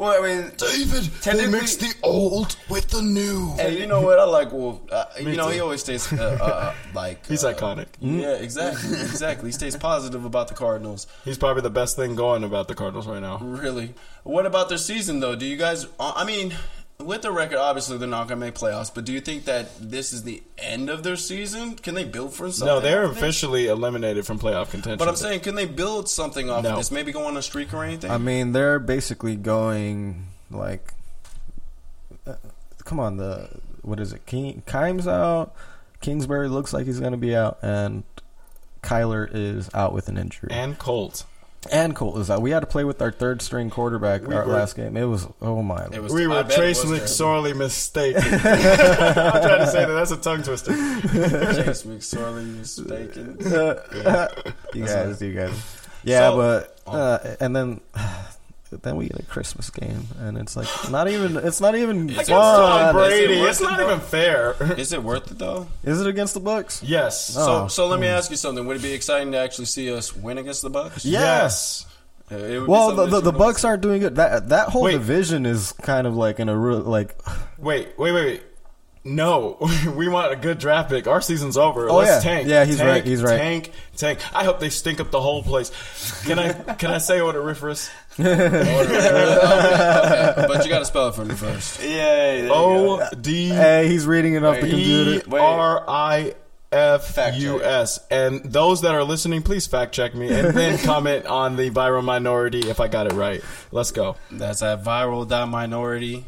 [0.00, 3.52] Well, I mean, David, Technically- the old with the new.
[3.56, 4.18] Hey, you know what?
[4.18, 4.80] I like Wolf.
[4.90, 5.54] Uh, you know, too.
[5.56, 7.88] he always stays uh, uh, uh, like He's uh, iconic.
[8.00, 9.48] Yeah, exactly, exactly.
[9.50, 11.06] He stays positive about the Cardinals.
[11.26, 13.40] He's probably the best thing going about the Cardinals right now.
[13.42, 13.92] Really.
[14.22, 15.36] What about their season, though?
[15.36, 15.84] Do you guys?
[15.98, 16.54] uh, I mean,
[17.02, 18.92] with the record, obviously they're not going to make playoffs.
[18.94, 21.74] But do you think that this is the end of their season?
[21.76, 22.66] Can they build for something?
[22.66, 23.22] No, they're off of this?
[23.22, 24.98] officially eliminated from playoff contention.
[24.98, 26.70] But I'm saying, can they build something off No.
[26.70, 26.90] of this?
[26.90, 28.10] Maybe go on a streak or anything.
[28.10, 30.92] I mean, they're basically going like,
[32.26, 32.34] uh,
[32.84, 33.48] come on, the
[33.82, 34.26] what is it?
[34.26, 35.54] King, Keim's out.
[36.00, 38.04] Kingsbury looks like he's going to be out, and
[38.82, 40.48] Kyler is out with an injury.
[40.50, 41.24] and Colt.
[41.70, 42.40] And Colt is out.
[42.40, 44.96] We had to play with our third string quarterback We our were- last game.
[44.96, 45.86] It was oh my.
[45.92, 47.08] It was, We were bet it Trace was Mc terrible.
[47.08, 48.22] sorely mistaken.
[48.34, 49.92] I'm trying to say that.
[49.92, 50.72] That's a tongue twister.
[50.72, 53.36] Trace McSorley mistaken.
[54.74, 55.86] you guys, you guys.
[56.02, 57.80] Yeah, So- but uh, and then
[58.70, 61.36] then we get a Christmas game, and it's like not even.
[61.36, 62.92] It's not even It's fun.
[62.92, 63.34] Tom Brady.
[63.34, 64.54] It It's not even fair.
[64.78, 65.66] Is it worth it though?
[65.82, 66.80] Is it against the Bucs?
[66.84, 67.36] Yes.
[67.36, 67.68] Oh, so, Oh.
[67.68, 68.12] so let me hmm.
[68.12, 68.64] ask you something.
[68.66, 71.00] Would it be exciting to actually see us win against the Bucs?
[71.04, 71.20] Yeah.
[71.20, 71.86] Yes.
[72.30, 74.14] It would be Well, the, the, the Bucs aren't doing good.
[74.14, 74.92] That that whole Wait.
[74.92, 77.20] division is kind of like in a real like.
[77.58, 78.42] Wait, wait, wait, wait.
[79.02, 79.56] No,
[79.96, 81.06] we want a good draft pick.
[81.06, 81.88] Our season's over.
[81.88, 82.32] Oh, Let's yeah.
[82.32, 82.48] tank.
[82.48, 83.38] Yeah, he's Tank, right, he's right.
[83.38, 84.20] Tank, tank.
[84.36, 85.70] I hope they stink up the whole place.
[86.26, 87.34] Can I can I say what
[88.22, 88.30] a?
[89.30, 91.80] Okay, but you got to spell it for me first.
[91.82, 93.08] Yeah, there you O go.
[93.20, 95.38] D Hey, he's reading it off the E computer.
[95.40, 96.34] R I
[96.72, 97.66] F Fact U check.
[97.66, 98.00] S.
[98.10, 102.04] And those that are listening, please fact check me and then comment on the viral
[102.04, 103.42] minority if I got it right.
[103.72, 104.16] Let's go.
[104.30, 106.24] That's at viral.minority.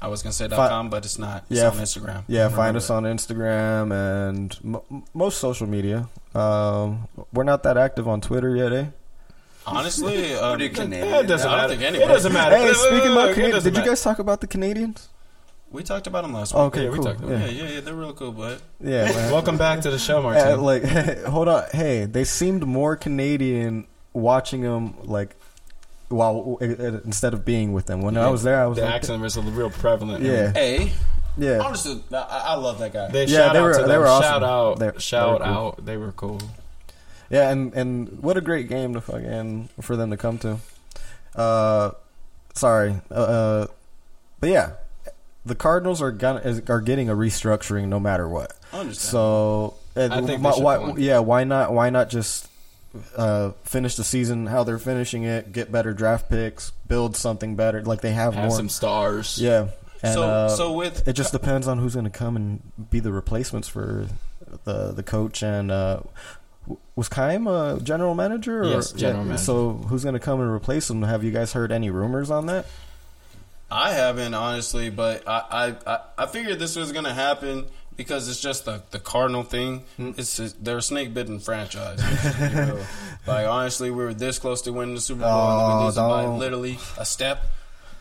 [0.00, 1.44] I was gonna say Fi- .com, but it's not.
[1.48, 2.24] It's Yeah, on Instagram.
[2.26, 2.94] Yeah, find Remember us that.
[2.94, 6.08] on Instagram and m- most social media.
[6.34, 8.86] Um, we're not that active on Twitter yet, eh?
[9.66, 11.14] Honestly, What um, you, Canadian?
[11.14, 11.92] It doesn't I don't matter.
[11.92, 12.56] think It doesn't matter.
[12.56, 15.08] Hey, Look, speaking about Canadians, doesn't did you guys talk about the Canadians?
[15.70, 16.60] we talked about them last week.
[16.64, 17.04] Okay, Yeah, we cool.
[17.06, 17.46] talked about yeah.
[17.46, 17.80] Yeah, yeah, yeah.
[17.80, 19.32] They're real cool, but Yeah, man.
[19.32, 20.60] Welcome back to the show, Uh, Martin.
[20.62, 20.84] like,
[21.24, 21.64] hold on.
[21.72, 25.34] Hey, they seemed more Canadian watching them, like,
[26.08, 28.02] while uh, uh, instead of being with them.
[28.02, 30.22] When I was there, I was the like, accent was real prevalent.
[30.22, 30.92] yeah, hey,
[31.38, 31.60] yeah.
[31.64, 32.16] honestly, I,
[32.48, 33.08] I love that guy.
[33.10, 34.00] They Yeah, shout they out were- to they them.
[34.00, 34.30] were awesome.
[34.30, 34.78] Shout out.
[34.78, 35.54] They- they shout were cool.
[35.54, 35.86] out.
[35.86, 36.40] They were cool.
[37.32, 40.58] Yeah, and and what a great game to fucking for them to come to.
[41.34, 41.92] Uh,
[42.54, 43.66] sorry, uh, uh,
[44.38, 44.72] but yeah,
[45.46, 48.52] the Cardinals are gonna are getting a restructuring no matter what.
[48.92, 51.72] So uh, I think why, why- yeah, why not?
[51.72, 52.48] Why not just
[53.16, 55.52] uh, finish the season how they're finishing it?
[55.52, 57.82] Get better draft picks, build something better.
[57.82, 58.56] Like they have, Have more.
[58.56, 59.38] some stars.
[59.40, 59.68] yeah,
[60.02, 63.00] and so, uh, so with it just depends on who's going to come and be
[63.00, 64.06] the replacements for
[64.64, 66.00] the the coach and uh,
[66.96, 68.62] was Keim a general manager?
[68.62, 69.42] Or, Yes, general manager.
[69.42, 71.02] So who's going to come and replace him?
[71.02, 72.66] Have you guys heard any rumors on that?
[73.70, 77.64] I haven't honestly, but I I, I, I figured this was gonna happen
[77.96, 79.84] because it's just the the Cardinal thing.
[79.96, 80.10] Hmm.
[80.18, 81.98] It's just, they're a snake bitten franchise.
[82.40, 82.78] you know.
[83.26, 85.96] like honestly, we were this close to winning the Super Bowl, and Oh, we lose
[85.96, 87.44] by literally a step.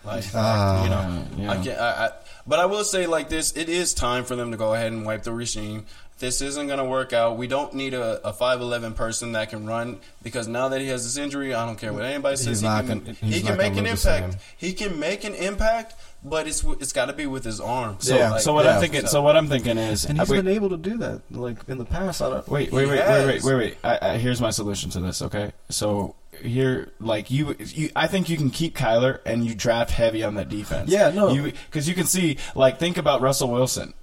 [0.04, 1.52] Like Ah, you know, yeah.
[1.52, 1.80] I can't.
[1.80, 2.12] I, I,
[2.46, 5.06] but I will say like this: it is time for them to go ahead and
[5.06, 5.86] wipe the regime.
[6.22, 7.36] This isn't going to work out.
[7.38, 11.04] We don't need a, a 5'11 person that can run because now that he has
[11.04, 12.48] this injury, I don't care what anybody says.
[12.48, 14.38] He's he not can, gonna- he can make an gonna look the impact.
[14.56, 17.96] He can make an impact, but it's it's got to be with his arm.
[18.00, 18.38] So, Yeah.
[18.38, 18.76] so what yeah.
[18.76, 19.08] I'm thinking.
[19.08, 20.06] So what I'm thinking is.
[20.06, 22.22] And I- he's wait, been able to do that, like in the past.
[22.22, 23.44] I don't, wait, wait, He wait, wait, wait, has.
[23.44, 23.78] wait, wait.
[23.84, 25.24] I, I, here's my solution to this.
[25.24, 29.90] Okay, so here, like you, you, I think you can keep Kyler and you draft
[29.90, 30.92] heavy on that defense.
[30.92, 31.34] Yeah, no.
[31.34, 33.94] because you can see, like, think about Russell Wilson.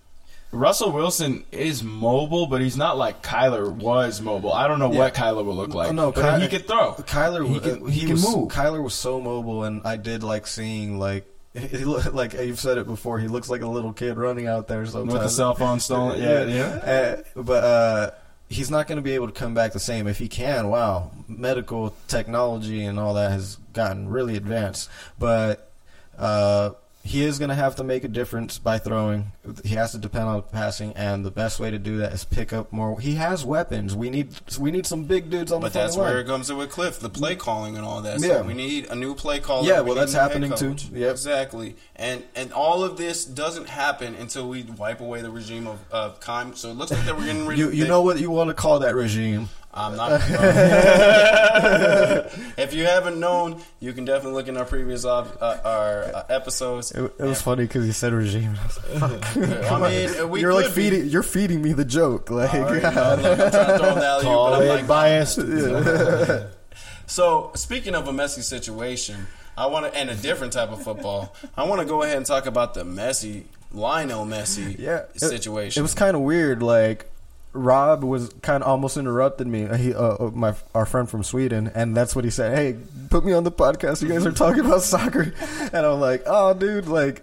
[0.50, 4.52] Russell Wilson is mobile, but he's not like Kyler was mobile.
[4.52, 5.92] I don't know what Kyler will look like.
[5.92, 6.94] No, but Ky- he could throw.
[6.94, 8.48] Kyler, he he can, he, he can was, move.
[8.50, 12.78] Kyler was so mobile, and I did like seeing like he look, like you've said
[12.78, 13.18] it before.
[13.18, 16.20] He looks like a little kid running out there sometimes with a cell phone stolen.
[16.28, 16.64] Yeah, yeah.
[17.36, 18.10] Uh, but uh,
[18.48, 20.06] he's not going to be able to come back the same.
[20.06, 24.88] If he can, wow, medical technology and all that has gotten really advanced.
[25.18, 25.70] But
[26.18, 26.70] uh,
[27.08, 29.32] he is going to have to make a difference by throwing.
[29.64, 32.52] He has to depend on passing, and the best way to do that is pick
[32.52, 33.00] up more.
[33.00, 33.96] He has weapons.
[33.96, 34.28] We need
[34.60, 36.18] we need some big dudes on But the But that's where line.
[36.18, 38.20] it comes in with Kliff, the play calling and all that.
[38.20, 38.28] Yeah.
[38.28, 39.66] So we need a new play caller.
[39.66, 40.76] Yeah, We well, that's a new head happening too.
[40.94, 41.10] Yep.
[41.12, 41.76] Exactly.
[41.96, 46.20] And and all of this doesn't happen until we wipe away the regime of of
[46.20, 46.54] Keim.
[46.56, 48.54] So it looks like that we're getting rid You you know what you want to
[48.54, 49.48] call that regime?
[49.78, 50.20] I'm not.
[52.58, 55.24] if you haven't known, you can definitely look in our previous uh,
[55.64, 56.90] our uh, episodes.
[56.92, 58.56] It, it was funny because you said regime.
[58.58, 58.78] I was
[59.36, 59.36] like,
[59.72, 61.06] I mean, we you're like could be- feeding.
[61.08, 62.28] You're feeding me the joke.
[62.30, 64.86] Like, right, no, look, I'm trying to throw an alley, Call but I'm it like,
[64.86, 65.38] biased.
[67.08, 71.34] So, speaking of a messy situation, I want to, and a different type of football,
[71.56, 75.80] I want to go ahead and talk about the messy Lionel Messi yeah, it- situation.
[75.80, 76.62] It, was kind of weird.
[76.62, 77.10] Like
[77.52, 79.66] Rob was kind of almost interrupted me.
[79.76, 82.56] He, uh, uh, my our friend from Sweden, and that's what he said.
[82.56, 82.76] Hey,
[83.10, 84.02] put me on the podcast.
[84.02, 85.32] You guys are talking about soccer,
[85.72, 87.22] and I'm like, oh, dude, like.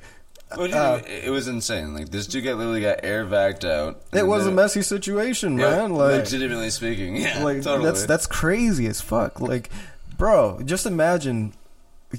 [0.54, 1.94] What do you uh, it was insane.
[1.96, 4.02] Like this dude got literally got air vacked out.
[4.14, 5.90] it was a messy situation, then- man.
[5.92, 7.84] Yeah, Like, legitimately speaking, yeah, like totally.
[7.86, 9.42] that's that's crazy as fuck.
[9.42, 9.70] Like,
[10.18, 11.54] bro, just imagine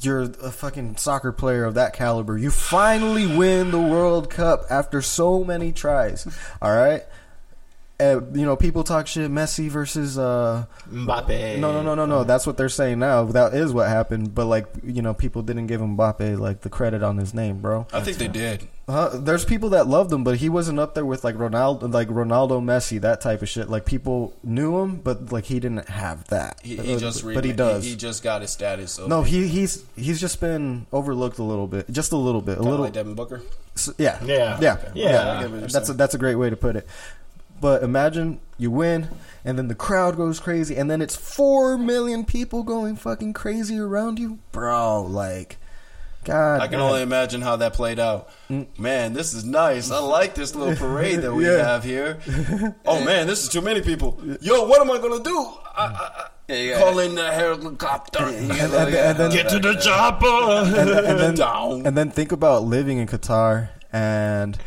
[0.01, 2.37] you're a fucking soccer player of that caliber.
[2.37, 6.27] You finally win the World Cup after so many tries.
[6.61, 7.03] All right.
[7.99, 9.31] Uh, you know, people talk shit.
[9.31, 11.59] Messi versus uh, Mbappe.
[11.59, 12.25] no, no, no, no, no.
[12.25, 13.25] That's what they're saying now.
[13.25, 14.35] That is what happened.
[14.35, 17.87] But like, you know, people didn't give Mbappe like the credit on his name, bro.
[17.93, 18.69] I think they did.
[18.89, 19.11] Huh?
[19.15, 22.63] There's people that loved him, but he wasn't up there with like Ronaldo, like Ronaldo,
[22.63, 23.69] Messi, that type of shit.
[23.69, 26.61] Like people knew him, but like he didn't have that.
[26.63, 27.85] He, he Uh, just but he does.
[27.85, 28.99] He, just got his status.
[28.99, 32.53] Of no, he he's he's just been overlooked a little bit, just a little bit,
[32.53, 32.85] a kinda little.
[32.85, 33.43] like Devin Booker.
[33.75, 34.57] S- yeah, Yeah.
[34.61, 34.91] yeah, Okay.
[34.95, 35.11] yeah.
[35.11, 36.87] Yeah, I get what you're That's a, that's a great way to put it.
[37.61, 39.09] But imagine you win,
[39.45, 43.79] and then the crowd goes crazy, and then it's four million people going fucking crazy
[43.79, 45.03] around you, bro.
[45.03, 45.57] Like,
[46.25, 46.89] God, I can damn.
[46.89, 48.29] only imagine how that played out.
[48.79, 49.91] Man, this is nice.
[49.91, 51.59] I like this little parade that we Mm.
[51.59, 51.65] Yeah.
[51.67, 52.19] have here.
[52.85, 54.19] Oh man, this is too many people.
[54.41, 55.37] Yo, what am I gonna do?
[55.77, 58.25] I, I, I, Yeah, you call in the helicopter.
[58.25, 60.27] and, and, and then Get to the chopper.
[60.27, 61.87] and then Down.
[61.87, 64.59] and then think about living in Qatar and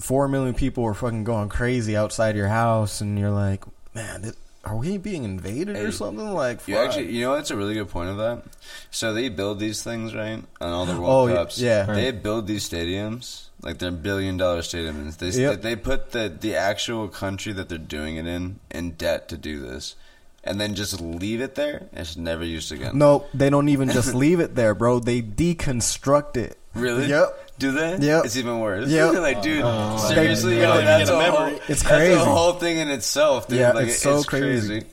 [0.00, 4.34] four million people are fucking going crazy outside your house, and you're like, man, th-
[4.64, 6.32] are we being invaded or Hey, something?
[6.34, 6.88] Like, You fuck.
[6.88, 8.42] actually, you know, that's a really good point of that.
[8.90, 10.42] So they build these things, right?
[10.60, 11.84] On all the World Oh, y- Cups, yeah.
[11.86, 15.16] They build these stadiums like they're billion dollar stadiums.
[15.18, 15.62] They Yep.
[15.62, 19.60] they put the the actual country that they're doing it in in debt to do
[19.60, 19.96] this,
[20.44, 21.88] and then just leave it there.
[21.92, 22.96] and It's never used again.
[22.98, 24.98] no, they don't even just leave it there, bro.
[24.98, 26.58] They deconstruct it.
[26.74, 27.06] really?
[27.06, 27.49] Yep.
[27.60, 27.98] Do they?
[28.00, 28.88] Yeah, It's even worse.
[28.88, 29.96] Yeah, like, dude, Oh.
[30.08, 31.60] seriously, They- yo, they that's a a whole, memory.
[31.68, 32.14] It's that's crazy.
[32.14, 33.58] a whole thing in itself, dude.
[33.60, 34.82] Yeah, like, it's so it's crazy.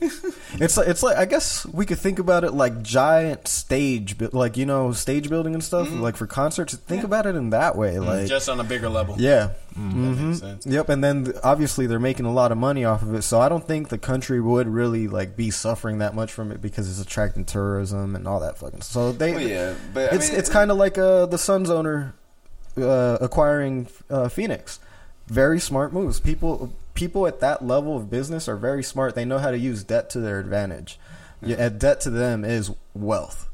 [0.60, 4.56] It's like it's like I guess we could think about it like giant stage, like
[4.56, 6.00] you know, stage building and stuff, Mm-hmm.
[6.00, 6.74] like for concerts.
[6.74, 9.14] Think about it in that way, like Just on a bigger level.
[9.18, 9.48] yeah.
[9.48, 10.66] That hmm makes sense.
[10.66, 13.40] Yep, and then th- obviously they're making a lot of money off of it, so
[13.40, 16.90] I don't think the country would really like be suffering that much from it because
[16.90, 18.80] it's attracting tourism and all that fucking.
[18.82, 21.70] So they, Well, yeah, but I it's mean, it's kind of like uh, the Suns
[21.70, 22.14] owner
[22.82, 24.80] uh, acquiring uh, Phoenix.
[25.26, 26.20] Very smart moves.
[26.20, 29.14] People people at that level of business are very smart.
[29.14, 30.98] They know how to use debt to their advantage.
[31.42, 33.44] Yeah, debt to them is wealth.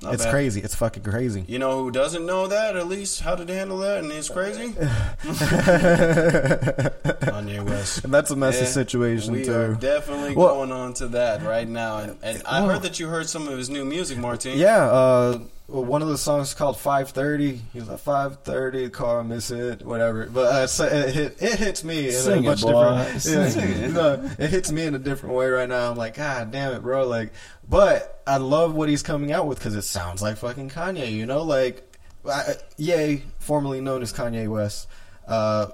[0.00, 0.30] Not it's bad.
[0.30, 0.60] crazy.
[0.60, 1.44] It's fucking crazy.
[1.48, 2.76] You know who doesn't know that?
[2.76, 4.68] At least how to handle that, and he's crazy.
[6.28, 8.04] Kanye West.
[8.04, 9.52] And that's a messy Yeah, situation we too.
[9.54, 11.98] are definitely Well- going on to that right now.
[11.98, 14.56] And, and I heard that you heard some of his new music, Martin.
[14.58, 15.38] Yeah, uh,
[15.68, 17.60] one of the songs is called 530.
[17.74, 20.24] He's like 530, car miss it, whatever.
[20.26, 23.04] But uh, so it, hit, it hits me in Sing a it, much boy.
[23.14, 23.56] different.
[23.56, 25.90] Yeah, no, it hits me in a different way right now.
[25.90, 27.06] I'm like, God damn it, bro.
[27.06, 27.32] Like,
[27.68, 31.12] but I love what he's coming out with because it sounds like fucking Kanye.
[31.12, 31.84] You know, like,
[32.26, 34.88] I, Ye, formerly known as Kanye West.
[35.26, 35.66] Uh,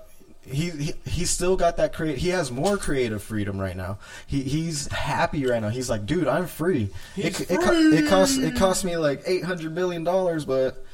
[0.47, 2.19] he, he he's still got that create.
[2.19, 3.99] He has more creative freedom right now.
[4.27, 5.69] He he's happy right now.
[5.71, 6.91] He's like, dude, I'm free.
[7.17, 10.85] It, it, co- it costs it cost me like eight hundred billion dollars, but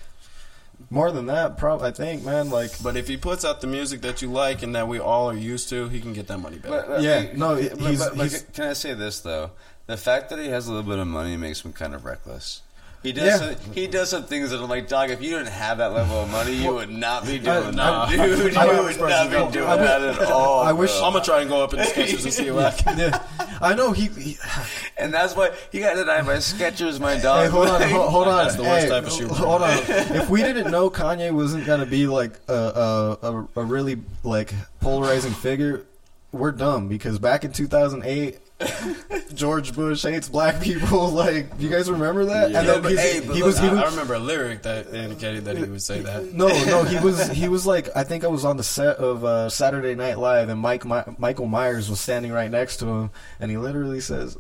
[0.89, 1.89] more than that, probably.
[1.89, 2.51] I think, man.
[2.51, 5.31] Like, But if he puts out the music that you like and that we all
[5.31, 6.71] are used to, he can get that money back.
[6.71, 9.51] But, but- Yeah, but- no, but- he's- but- but he's- can I say this though?
[9.87, 12.63] The fact that he has a little bit of money makes him kind of reckless.
[13.03, 13.25] He does.
[13.25, 13.55] Yeah.
[13.57, 15.09] Some, he does some things that I'm like, dog.
[15.09, 18.11] If you didn't have that level of money, you would not be doing I- that,
[18.11, 18.57] dude.
[18.59, 20.61] I- You would not be doing I that at all.
[20.61, 21.07] I wish- bro.
[21.07, 22.99] I'm gonna try and go up in the Skechers and see what I can.
[22.99, 23.23] yeah,
[23.63, 24.09] I know he.
[24.09, 24.37] he
[24.99, 27.45] and that's why he got denied by Skechers, my dog.
[27.45, 28.45] Hey, hold on, hold, hold on.
[28.45, 29.29] That's the worst Hey, type of shoe.
[29.29, 29.79] Hold on.
[29.89, 34.53] If we didn't know Kanye wasn't gonna be like a a, a, a really like
[34.81, 35.87] polarizing figure,
[36.33, 38.39] we're dumb because back in 2008.
[39.35, 41.11] George Bush hates black people.
[41.21, 42.51] Like, you guys remember that?
[42.51, 42.61] Yeah.
[42.61, 45.45] And then but hey, he was he I, was I remember a lyric that indicated
[45.45, 46.33] that he would say that.
[46.33, 49.25] no, no, he was he was like I think I was on the set of
[49.25, 53.11] uh, Saturday Night Live and Mike My, Michael Myers was standing right next to him
[53.39, 54.39] and he literally says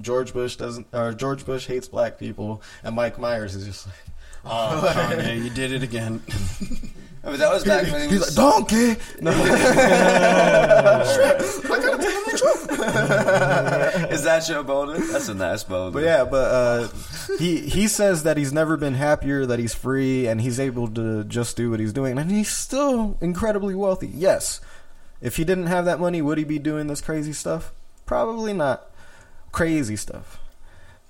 [0.00, 3.96] George Bush doesn't or George Bush hates black people and Mike Myers is just like
[4.46, 6.22] Oh, Kanye, you did it again.
[7.24, 8.36] But that was back when he he's was.
[8.36, 8.96] like donkey.
[9.20, 9.30] No.
[9.32, 11.04] I
[11.80, 14.12] gotta tell him the truth.
[14.12, 15.10] Is that Joe Bolden?
[15.10, 15.92] That's a nice Bolden.
[15.94, 16.88] But yeah, but uh,
[17.38, 21.24] he he says that he's never been happier, that he's free, and he's able to
[21.24, 24.08] just do what he's doing, and he's still incredibly wealthy.
[24.08, 24.60] Yes,
[25.22, 27.72] if he didn't have that money, would he be doing this crazy stuff?
[28.04, 28.90] Probably not.
[29.50, 30.38] Crazy stuff.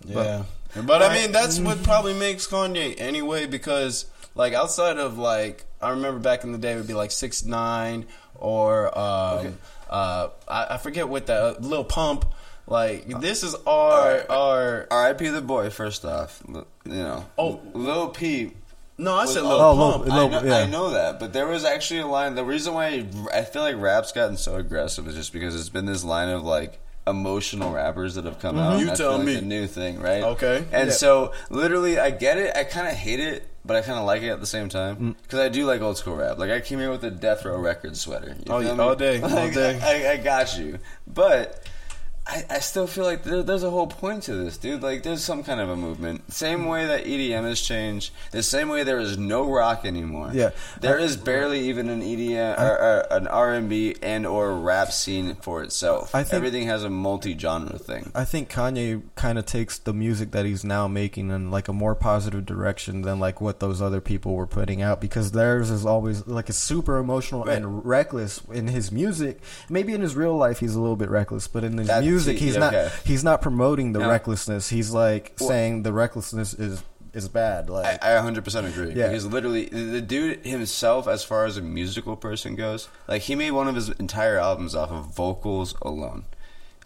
[0.04, 0.44] Yeah,
[0.84, 5.90] but I mean that's what probably makes Kanye anyway because like outside of like I
[5.90, 9.52] remember back in the day it would be like six nine or um, Okay.
[9.90, 12.24] uh, I, I forget what that uh, Lil Pump.
[12.66, 15.28] Like this is our our R.I.P.
[15.28, 15.68] the boy.
[15.70, 17.26] First off, you know.
[17.36, 17.60] Oh.
[17.74, 18.56] Lil Peep.
[18.96, 20.04] no I said was- little Oh, pump.
[20.06, 20.56] Lil- I know, yeah.
[20.56, 22.34] I know that, but there was actually a line.
[22.36, 25.84] The reason why I feel like rap's gotten so aggressive is just because it's been
[25.84, 28.64] this line of like emotional rappers that have come mm-hmm.
[28.64, 28.80] out.
[28.80, 29.34] You that's tell like, me.
[29.36, 30.22] the new thing, right?
[30.22, 30.64] Okay.
[30.72, 30.94] And Yeah.
[30.94, 32.56] so, literally, I get it.
[32.56, 34.96] I kind of hate it but I kind of like it at the same time
[34.96, 35.14] mm.
[35.22, 36.38] because I do like old school rap.
[36.38, 38.36] Like I came here with a Death Row Records sweater.
[38.38, 39.80] You Oh, yeah, all day, all day.
[39.82, 41.66] I, I got you, but.
[42.26, 44.82] I, I still feel like there, there's a whole point to this, dude.
[44.82, 46.32] Like, there's some kind of a movement.
[46.32, 50.30] Same way that EDM has changed, the same way there is no rock anymore.
[50.32, 50.50] Yeah.
[50.80, 54.90] there is barely even an EDM or, or an R and B and or rap
[54.90, 56.14] scene for itself.
[56.14, 58.10] I think- everything has a multi-genre thing.
[58.14, 61.74] I think Kanye kind of takes the music that he's now making in like a
[61.74, 65.84] more positive direction than like what those other people were putting out because theirs is
[65.84, 69.40] always like it's super emotional and reckless in his music.
[69.68, 72.13] Maybe in his real life he's a little bit reckless, but in his That- music
[72.20, 74.08] see, he's not he's not promoting the No.
[74.10, 74.68] recklessness.
[74.68, 77.70] He's like Well- saying the recklessness is is bad.
[77.70, 78.92] Like I, I 100% agree.
[78.92, 79.06] Yeah.
[79.08, 83.52] Because literally, the dude himself, as far as a musical person goes, like he made
[83.52, 86.24] one of his entire albums off of vocals alone.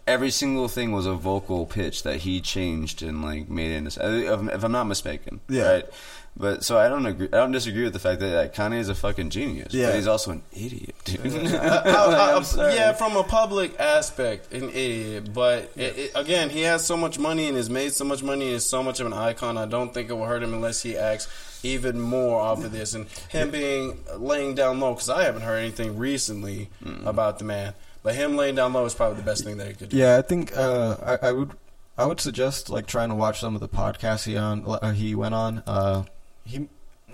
[0.09, 4.04] Every single thing was a vocal pitch that he changed and like made into.
[4.04, 5.70] Uh, if if I'm not mistaken, Yeah.
[5.72, 5.84] Right?
[6.36, 7.26] But so I don't agree.
[7.32, 9.74] I don't disagree with the fact that like, Kanye is a fucking genius.
[9.74, 9.86] Yeah.
[9.88, 11.26] But he's also an idiot, dude.
[11.26, 12.74] I- uh, Like, I- I'm sorry.
[12.74, 15.34] yeah, from a public aspect, an idiot.
[15.34, 18.46] But it, it, again, he has so much money and has made so much money
[18.46, 19.59] and is so much of an icon.
[19.59, 21.26] I don't think it will hurt him unless he acts
[21.64, 22.94] even more off of this.
[22.94, 26.70] And him being laying down low, because I haven't heard anything recently
[27.04, 27.74] about the man.
[28.03, 29.96] But him laying down low is probably the best thing that he could do.
[29.96, 31.51] Yeah, I think uh, I, I would
[31.96, 35.14] I would suggest like trying to watch some of the podcasts he on uh, he
[35.14, 35.62] went on.
[35.66, 36.05] Uh,
[36.44, 36.68] he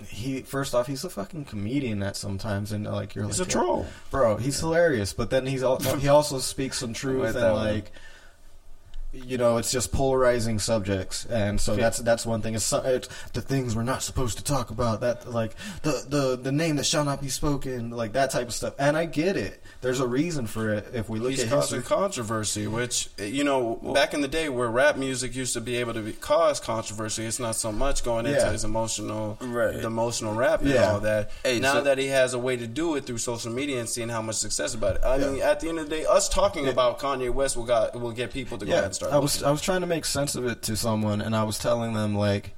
[0.05, 3.51] he first off he's a fucking comedian at sometimes and like you're He's like a
[3.51, 3.87] troll.
[4.11, 4.37] bro.
[4.37, 7.83] He's hilarious, but then he's al- he also speaks some truth and one.
[9.19, 9.29] Like.
[9.29, 12.55] You know, it's just polarizing subjects, and so that's that's one thing.
[12.55, 15.01] It's, it's the things we're not supposed to talk about.
[15.01, 18.53] That like the the the name that shall not be spoken, like that type of
[18.53, 18.73] stuff.
[18.79, 19.61] And I get it.
[19.81, 20.87] There's a reason for it.
[20.93, 24.49] If we look He's at causing history, controversy, which you know, back in the day
[24.49, 28.03] where rap music used to be able to be, cause controversy, it's not so much
[28.03, 28.51] going into Yeah.
[28.51, 29.73] his emotional, Right.
[29.73, 30.91] the emotional rap and Yeah.
[30.93, 31.31] all that.
[31.43, 33.87] Hey, now so- that he has a way to do it through social media and
[33.89, 36.29] seeing how much success about it, I mean, at the end of the day, us
[36.29, 39.04] talking about Kanye West will got will get people to go ahead and start.
[39.05, 39.43] I was.
[39.43, 42.15] I was trying to make sense of it to someone, and I was telling them
[42.15, 42.55] like,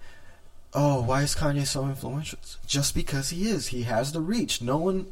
[0.74, 2.39] "Oh, why is Kanye so influential?
[2.66, 3.68] Just because he is.
[3.68, 4.62] He has the reach.
[4.62, 5.06] No one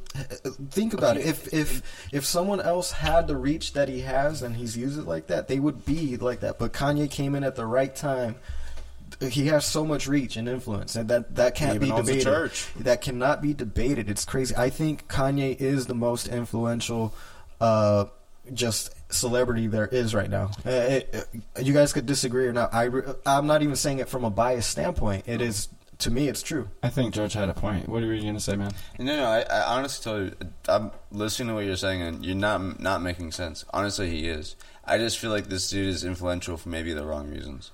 [0.72, 1.26] think about it.
[1.26, 1.82] If if
[2.12, 5.48] if someone else had the reach that he has and he's used it like that,
[5.48, 6.60] they would be like that.
[6.60, 8.36] But Kanye came in at the right time."
[9.22, 12.24] He has so much reach and influence, and that that can't be debated.
[12.24, 12.68] church.
[12.78, 14.10] That cannot be debated.
[14.10, 14.54] It's crazy.
[14.58, 17.14] I think Kanye is the most influential,
[17.62, 18.06] uh,
[18.54, 20.52] just celebrity there is right now.
[20.66, 21.28] Uh, it,
[21.58, 22.74] uh, you guys could disagree or not.
[22.74, 22.89] I
[23.26, 25.24] I'm not even saying it from a biased standpoint.
[25.28, 25.70] It is
[26.00, 26.70] to me, it's true.
[26.84, 27.88] I think George had a point.
[27.88, 28.74] What are you going to say, man?
[29.00, 29.26] No, no.
[29.26, 30.36] I, I honestly tell you,
[30.68, 33.66] I'm listening to what you're saying, and you're not not making sense.
[33.74, 34.56] Honestly, he is.
[34.84, 37.72] I just feel like this dude is influential for maybe the wrong reasons,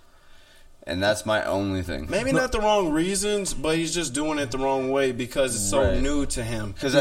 [0.87, 2.07] and that's my only thing.
[2.09, 5.69] Maybe not the wrong reasons, but he's just doing it the wrong way because it's
[5.69, 6.01] so Right.
[6.01, 6.71] new to him.
[6.71, 6.93] Because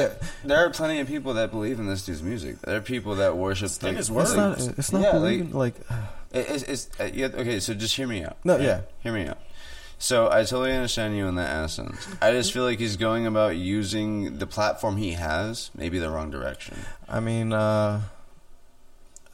[0.45, 2.61] there are plenty of people that believe in this dude's music.
[2.63, 4.61] There are people that worship in like, his It's not.
[4.79, 5.75] It's not Yeah, believing, like,
[6.33, 7.59] It- It's, it's uh, yeah, okay.
[7.59, 8.37] So just hear me out.
[8.45, 8.63] No, right?
[8.63, 8.81] yeah.
[9.03, 9.39] Hear me out.
[9.99, 12.07] So I totally understand you in that essence.
[12.23, 16.31] I just feel like he's going about using the platform he has maybe the wrong
[16.31, 16.77] direction.
[17.09, 18.03] I mean, uh,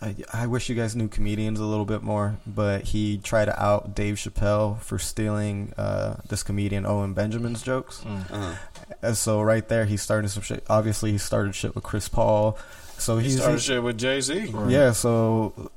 [0.01, 3.63] I, I wish you guys knew comedians a little bit more, but he tried to
[3.63, 8.05] out Dave Chappelle for stealing uh, this comedian Owen Benjamin's jokes.
[8.05, 8.55] Uh-huh.
[9.01, 10.65] And so right there, he started some shit.
[10.69, 12.59] Obviously, he started shit with Chris Paul.
[12.99, 14.53] So He he's, started he's shit with Jay Z.
[14.69, 14.93] yeah.
[14.93, 15.71] So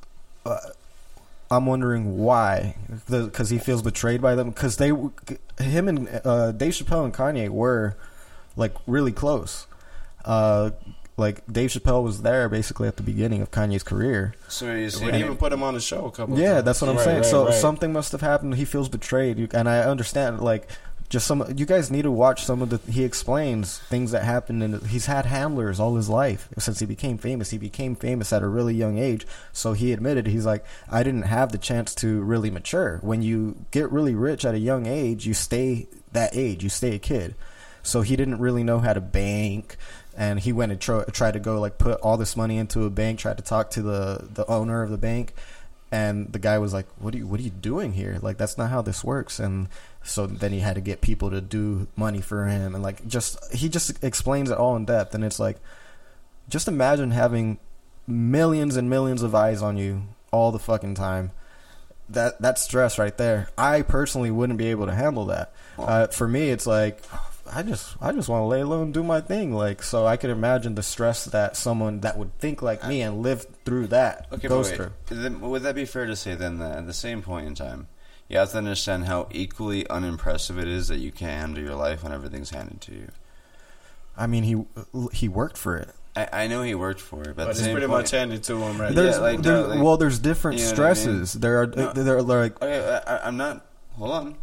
[0.46, 0.58] uh,
[1.50, 2.76] I'm wondering why,
[3.10, 4.50] because he feels betrayed by them.
[4.50, 7.96] Because they, him and uh, Dave Chappelle and Kanye were
[8.58, 9.66] like really close.
[10.26, 10.72] Uh,
[11.20, 14.34] like Dave Chappelle was there basically at the beginning of Kanye's career.
[14.48, 16.40] So you're We even put him on the show a couple.
[16.40, 16.66] Yeah, times.
[16.66, 17.18] that's what I'm Right, saying.
[17.18, 17.54] right, so right.
[17.54, 18.56] something must have happened.
[18.56, 20.40] He feels betrayed, and I understand.
[20.42, 20.68] Like,
[21.10, 21.44] just some.
[21.56, 22.80] You guys need to watch some of the.
[22.92, 27.18] He explains things that happened, and he's had handlers all his life since he became
[27.18, 27.50] famous.
[27.50, 31.24] He became famous at a really young age, so he admitted he's like, I didn't
[31.24, 33.00] have the chance to really mature.
[33.02, 36.64] When you get really rich at a young age, you stay that age.
[36.64, 37.34] You stay a kid.
[37.82, 39.78] So he didn't really know how to bank,
[40.20, 42.90] and he went and tro- tried to go like put all this money into a
[42.90, 43.20] bank.
[43.20, 45.34] Tried to talk to the the owner of the bank,
[45.94, 48.20] and the guy was like, "What are you What are you doing here?
[48.22, 49.70] Like that's not how this works." And
[50.04, 53.54] so then he had to get people to do money for him, and like just
[53.54, 55.58] he just explains it all in depth, and it's like,
[56.50, 57.58] just imagine having
[58.06, 61.32] millions and millions of eyes on you all the fucking time.
[62.10, 63.50] That that's stress right there.
[63.58, 65.54] I personally wouldn't be able to handle that.
[65.78, 67.02] Uh, for me, it's like
[67.52, 69.54] I just I just want to lay low and do my thing.
[69.54, 73.22] Like so, I can imagine the stress that someone that would think like me and
[73.22, 74.92] live through that Okay, goes through.
[75.08, 77.88] Then, would that be fair to say then that at the same point in time,
[78.28, 82.04] you have to understand how equally unimpressive it is that you can't handle your life
[82.04, 83.10] when everything's handed to you.
[84.18, 84.66] I mean, he
[85.16, 85.90] he worked for it.
[86.16, 88.44] I, I know he worked for it, but, But at it's pretty point, much handed
[88.46, 90.80] to him right There's, Yeah, like, there- no, like- well, there's different you know what
[90.80, 90.96] I mean?
[90.96, 91.34] stresses.
[91.34, 91.94] There are No.
[91.94, 93.66] there are like Okay, I, I'm not.
[93.98, 94.36] Hold on.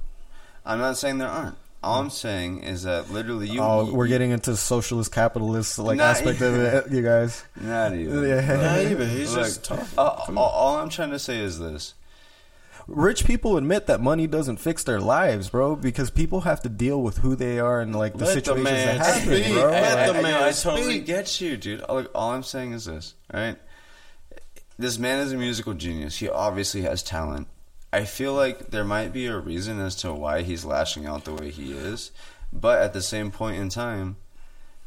[0.64, 1.56] I'm not saying there aren't.
[1.86, 3.60] All I'm saying is that literally you.
[3.60, 7.44] oh, we're getting into socialist capitalist like Not aspect of it, you guys.
[7.60, 8.28] Not even.
[8.28, 8.56] Yeah.
[8.56, 9.08] Not even.
[9.08, 9.86] He's look, just talking.
[9.96, 10.02] uh,
[10.36, 11.94] all, all I'm trying to say is this.
[12.88, 17.02] Rich people admit that money doesn't fix their lives, bro, because people have to deal
[17.02, 19.52] with who they are and like the Let the situations man that happen, speak.
[19.54, 19.70] bro.
[19.70, 21.06] Let Like, the man I, I totally speak.
[21.06, 21.80] get you, dude.
[21.88, 23.56] Look, all I'm saying is this, right?
[24.78, 26.18] This man is a musical genius.
[26.18, 27.48] He obviously has talent.
[27.92, 31.34] I feel like there might be a reason as to why he's lashing out the
[31.34, 32.10] way he is,
[32.52, 34.16] but at the same point in time,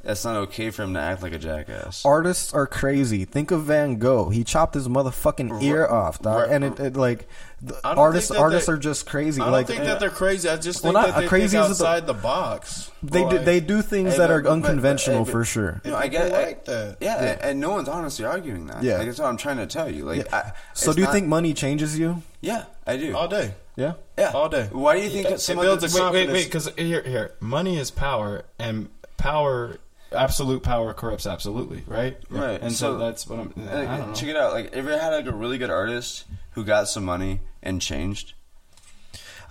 [0.10, 2.04] that's not okay for him to act like a jackass.
[2.04, 3.26] artists are crazy.
[3.26, 4.30] Think of Van Gogh.
[4.30, 6.42] He chopped his motherfucking ear off, dog.
[6.42, 6.50] Right.
[6.52, 7.28] And it, it like
[7.62, 9.40] the artists artists they- are just crazy.
[9.40, 10.50] I don't like think that eh, they're crazy.
[10.50, 12.90] I just Well, think not that they crazy think is the- outside the, box.
[13.04, 15.80] they do they do things Hey, that but- are but- unconventional hey, for sure.
[15.86, 16.98] You know, I People get like that.
[17.02, 17.38] Yeah, Yeah.
[17.48, 18.82] and no one's honestly arguing that.
[18.82, 18.98] Yeah.
[18.98, 20.06] like, that's what I'm trying to tell you.
[20.06, 22.24] Like, I, So it's do you not- think money changes you?
[22.42, 23.16] Yeah, I do.
[23.16, 23.94] all day, Yeah.
[24.18, 24.70] yeah, all day.
[24.72, 26.72] Why do you think that It some builds of a the, Wait, wait, wait, because
[26.78, 29.78] here, here, money is power, and power,
[30.12, 32.18] absolute power corrupts absolutely, right?
[32.30, 33.54] Right, And so, so- that's what I'm.
[33.58, 34.14] I Like, don't know.
[34.16, 34.54] check it out.
[34.54, 38.34] Like, ever had like a really good artist who got some money and changed?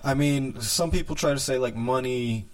[0.04, 2.46] I mean, some people try to say like money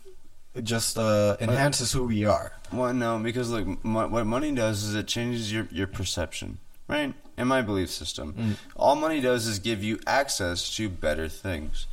[0.62, 2.52] just uh, enhances who we are.
[2.72, 7.12] Well, no, because like mo- what money does is it changes your your perception, right?
[7.36, 11.86] In my belief system, all money does is give you access to better things.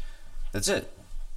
[0.52, 0.92] That's it.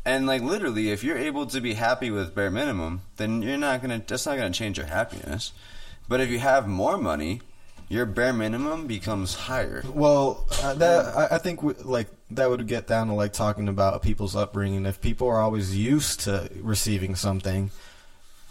[0.04, 3.80] And like literally, if you're able to be happy with bare minimum, then you're not
[3.80, 4.02] gonna.
[4.06, 5.52] That's not gonna change your happiness.
[6.08, 7.40] But if you have more money,
[7.88, 9.82] your bare minimum becomes higher.
[9.88, 13.68] Well, uh, that I, I think w- like that would get down to like talking
[13.68, 14.84] about people's upbringing.
[14.84, 17.70] If people are always used to receiving something,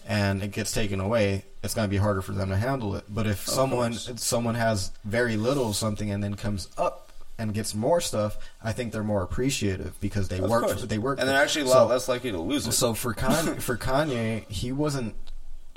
[0.07, 3.05] and it gets taken away, it's going to be harder for them to handle it.
[3.09, 4.09] But if someone course.
[4.09, 7.02] if someone has very little something and then comes up
[7.37, 10.65] and gets more stuff, I think they're more appreciative because they Of work.
[10.65, 10.81] course.
[10.83, 12.73] They work, and they're actually a so- lot less likely to lose it.
[12.73, 15.15] So for Kanye, for Kanye, he wasn't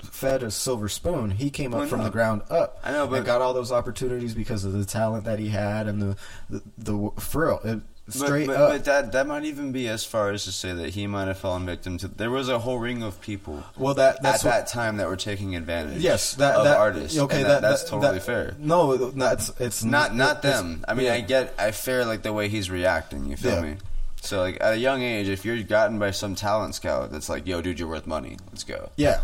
[0.02, 1.30] fed a silver spoon.
[1.30, 2.04] He came up Well, from no.
[2.04, 2.78] the ground up.
[2.84, 5.86] I know, but- and got all those opportunities because of the talent that he had
[5.88, 6.16] and the
[6.50, 8.70] the, the for real, it, straight but, but, up.
[8.70, 11.38] but that that might even be as far as to say that he might have
[11.38, 12.08] fallen victim to.
[12.08, 15.08] There was a whole ring of people well, that that's at what, that time that
[15.08, 16.02] were taking advantage.
[16.02, 17.18] yes, that of that artists.
[17.18, 18.54] Okay, and that, that's totally that- fair.
[18.58, 20.84] No, that's it's Not not them.
[20.86, 23.26] I mean, I get I fair like the way he's reacting.
[23.26, 23.60] You feel Yeah.
[23.62, 23.76] me?
[24.22, 27.46] So like at a young age, if you're gotten by some talent scout that's like,
[27.46, 28.36] "Yo, dude, you're worth money.
[28.50, 29.20] Let's go." Yeah,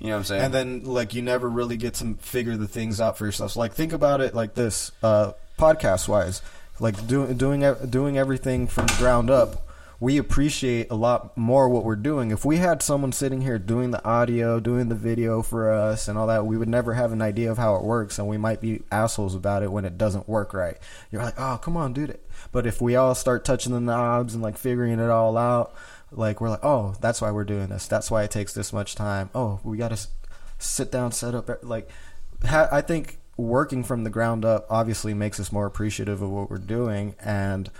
[0.00, 0.42] You know what I'm saying?
[0.42, 3.52] and then like you never really get to figure the things out for yourself.
[3.52, 6.40] So, like think about it like this, uh, podcast wise,
[6.80, 9.60] like doing doing doing everything from the ground up.
[10.00, 12.30] We appreciate a lot more what we're doing.
[12.30, 16.18] If we had someone sitting here doing the audio, doing the video for us, and
[16.18, 18.60] all that, we would never have an idea of how it works, and we might
[18.60, 20.76] be assholes about it when it doesn't work right.
[21.10, 22.18] You're like, oh, come on, dude.
[22.52, 25.74] But if we all start touching the knobs and like figuring it all out,
[26.10, 27.86] like we're like, oh, that's why we're doing this.
[27.86, 29.30] That's why it takes this much time.
[29.34, 30.06] Oh, we got to
[30.58, 31.48] sit down, set up.
[31.62, 31.88] Like,
[32.42, 36.58] I think working from the ground up obviously makes us more appreciative of what we're
[36.58, 37.70] doing, and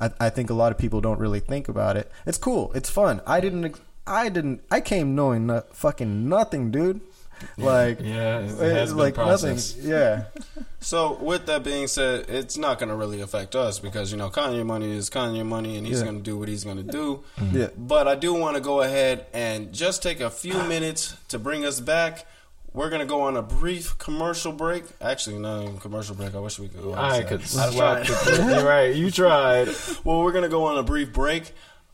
[0.00, 2.10] I, I think a lot of people don't really think about it.
[2.26, 2.72] It's cool.
[2.74, 3.20] It's fun.
[3.26, 3.76] I didn't.
[4.06, 4.62] I didn't.
[4.70, 7.00] I came knowing no, fucking nothing, dude.
[7.58, 9.58] Like, Yeah, it it's has been like nothing.
[9.80, 10.24] Yeah.
[10.80, 14.28] So with that being said, it's not going to really affect us because you know
[14.28, 16.04] Kanye money is Kanye money, and he's Yeah.
[16.04, 17.24] going to do what he's going to do.
[17.38, 17.56] Mm-hmm.
[17.58, 17.68] Yeah.
[17.76, 21.64] But I do want to go ahead and just take a few minutes to bring
[21.64, 22.26] us back.
[22.74, 24.82] We're going to go on a brief commercial break.
[25.00, 26.34] Actually, not even commercial break.
[26.34, 26.92] I wish we could go.
[26.92, 28.02] I could I was swap.
[28.02, 28.46] trying.
[28.48, 28.94] the- You're right.
[28.94, 29.68] You tried.
[30.04, 31.52] Well, we're going to go on a brief break.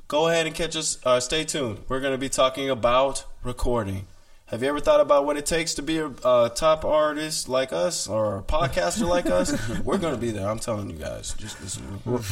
[0.08, 0.98] Go ahead and catch us.
[1.04, 1.84] Uh, stay tuned.
[1.88, 4.06] We're going to be talking about recording.
[4.50, 7.72] Have you ever thought about what it takes to be a uh, top artist like
[7.72, 9.52] us or a podcaster like us?
[9.84, 10.48] We're going to be there.
[10.48, 11.34] I'm telling you guys.
[11.34, 11.84] Just listen.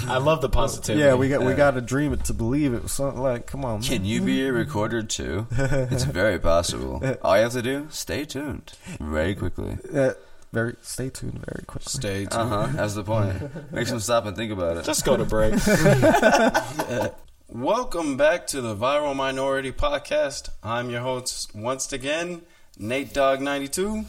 [0.08, 1.04] I love the positivity.
[1.04, 2.88] Yeah, we got we got to dream it to believe it.
[2.88, 3.82] Something like, come on, man.
[3.82, 5.46] Can you be a recorder too?
[5.52, 7.00] It's very possible.
[7.22, 8.72] All you have to do, stay tuned.
[8.98, 9.78] Very quickly.
[9.94, 10.14] Uh,
[10.52, 10.74] very.
[10.82, 11.44] Stay tuned.
[11.46, 11.88] Very quickly.
[11.88, 12.32] Stay tuned.
[12.32, 12.68] Uh huh.
[12.72, 13.72] That's the point.
[13.72, 14.84] Makes them stop and think about it.
[14.84, 15.54] Just go to break.
[17.50, 20.50] Welcome back to the Viral Minority Podcast.
[20.62, 22.42] I'm your host once again,
[22.78, 24.04] Nate Dog 92.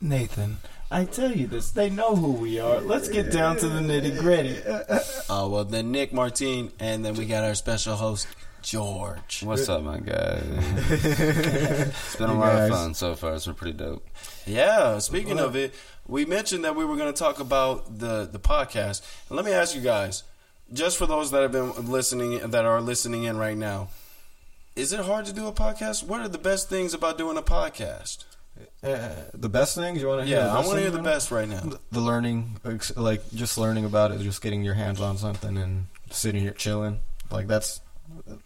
[0.00, 0.56] Nathan,
[0.90, 1.70] I tell you this.
[1.70, 2.80] They know who we are.
[2.80, 4.56] Let's get down to the nitty gritty.
[5.30, 8.26] Uh, well, then Nick Martin, and then we got our special host,
[8.62, 9.42] George.
[9.44, 10.40] What's up, my guy?
[10.88, 12.70] it's been a lot guys.
[12.70, 13.34] of fun so far.
[13.34, 14.04] It's been pretty dope.
[14.46, 15.74] Yeah, speaking of it,
[16.08, 19.02] we mentioned that we were going to talk about the, the podcast.
[19.28, 20.24] And let me ask you guys,
[20.72, 23.88] just for those that have been listening, that are listening in right now,
[24.76, 26.04] is it hard to do a podcast?
[26.04, 28.24] What are the best things about doing a podcast?
[28.82, 30.38] Uh, the best things you want to hear?
[30.38, 31.62] Yeah, I want to hear the best right now.
[31.90, 32.60] The learning,
[32.96, 37.00] like just learning about it, just getting your hands on something and sitting here chilling.
[37.30, 37.80] Like that's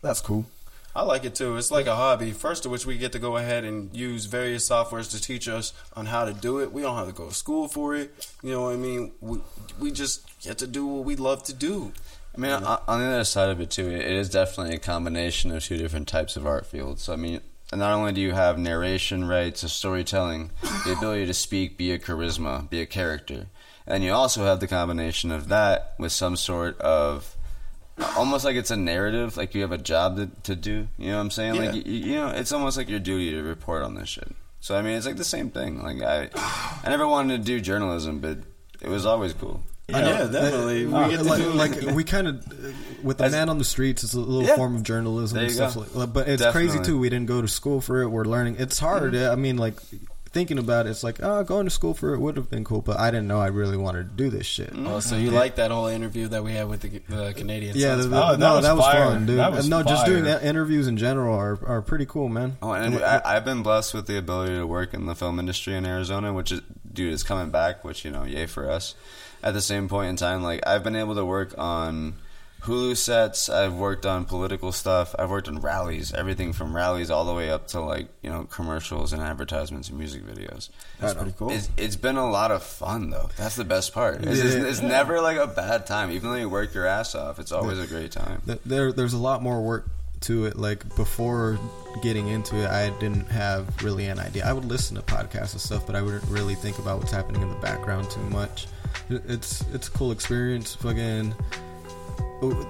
[0.03, 0.47] that's cool.
[0.95, 1.57] I like it too.
[1.57, 2.33] It's like a hobby.
[2.33, 5.73] First of which, we get to go ahead and use various softwares to teach us
[5.97, 6.71] on how to do it.
[6.71, 8.29] We don't have to go to school for it.
[8.43, 9.13] You know what I mean?
[9.21, 9.39] We
[9.79, 11.93] we just get to do what we love to do.
[12.35, 15.51] I mean, on on the other side of it too, it is definitely a combination
[15.51, 17.03] of two different types of art fields.
[17.03, 17.41] So, I mean,
[17.73, 20.51] not only do you have narration rights, of storytelling,
[20.85, 23.47] the ability to speak, be a charisma, be a character,
[23.87, 27.37] and you also have the combination of that with some sort of
[28.17, 30.89] almost like it's a narrative, like you have a job to, to do.
[30.99, 31.57] You know what I'm saying?
[31.57, 31.83] Like Yeah.
[31.85, 34.33] you, you know, it's almost like your duty to report on this shit.
[34.61, 35.83] So I mean, it's like the same thing.
[35.83, 36.31] Like I,
[36.85, 38.39] I never wanted to do journalism, but
[38.81, 39.63] it was always cool.
[39.99, 40.87] Yeah, definitely.
[40.87, 43.59] We Uh, get to like, do like we kind of with the As- man on
[43.59, 44.57] the streets, it's a little Yeah.
[44.57, 45.81] form of journalism There and stuff go.
[45.81, 45.95] like.
[45.95, 46.69] like- But it's Definitely.
[46.71, 46.99] crazy too.
[46.99, 48.09] We didn't go to school for it.
[48.09, 48.57] We're learning.
[48.59, 49.13] It's hard.
[49.15, 49.33] Mm-hmm.
[49.33, 49.75] I mean, like
[50.31, 52.81] thinking about it, it's like oh, going to school for it would have been cool,
[52.81, 54.73] but I didn't know I really wanted to do this shit.
[54.75, 57.77] Oh, so you like that whole interview that we had with the, the Canadian?
[57.77, 59.05] Yeah, the, the- Oh, that no, was that was fire.
[59.11, 59.39] fun, dude.
[59.39, 62.57] That was no, just doing interviews in general are, are pretty cool, man.
[62.63, 65.75] Oh, and I, I've been blessed with the ability to work in the film industry
[65.75, 68.95] in Arizona, which is, dude, is coming back, which, you know, yay for us.
[69.43, 72.15] At the same point in time, like, I've been able to work on
[72.63, 77.25] Hulu sets, I've worked on political stuff, I've worked on rallies, everything from rallies all
[77.25, 80.69] the way up to, like, you know, commercials and advertisements and music videos.
[81.01, 81.51] That's pretty cool.
[81.51, 83.31] It's, it's been a lot of fun, though.
[83.37, 84.25] That's the best part.
[84.25, 84.63] It's, it's, Yeah.
[84.65, 86.13] it's never, like, a bad time.
[86.13, 88.41] Even though you work your ass off, it's always a great time.
[88.65, 89.87] There, there's a lot more work
[90.21, 90.57] to it.
[90.57, 91.59] Like before
[92.01, 94.47] getting into it, I didn't have really an idea.
[94.47, 97.43] I would listen to podcasts and stuff, but I wouldn't really think about what's happening
[97.43, 98.69] in the background too much.
[99.09, 100.75] It- It's it's a cool experience.
[100.77, 101.35] Fucking,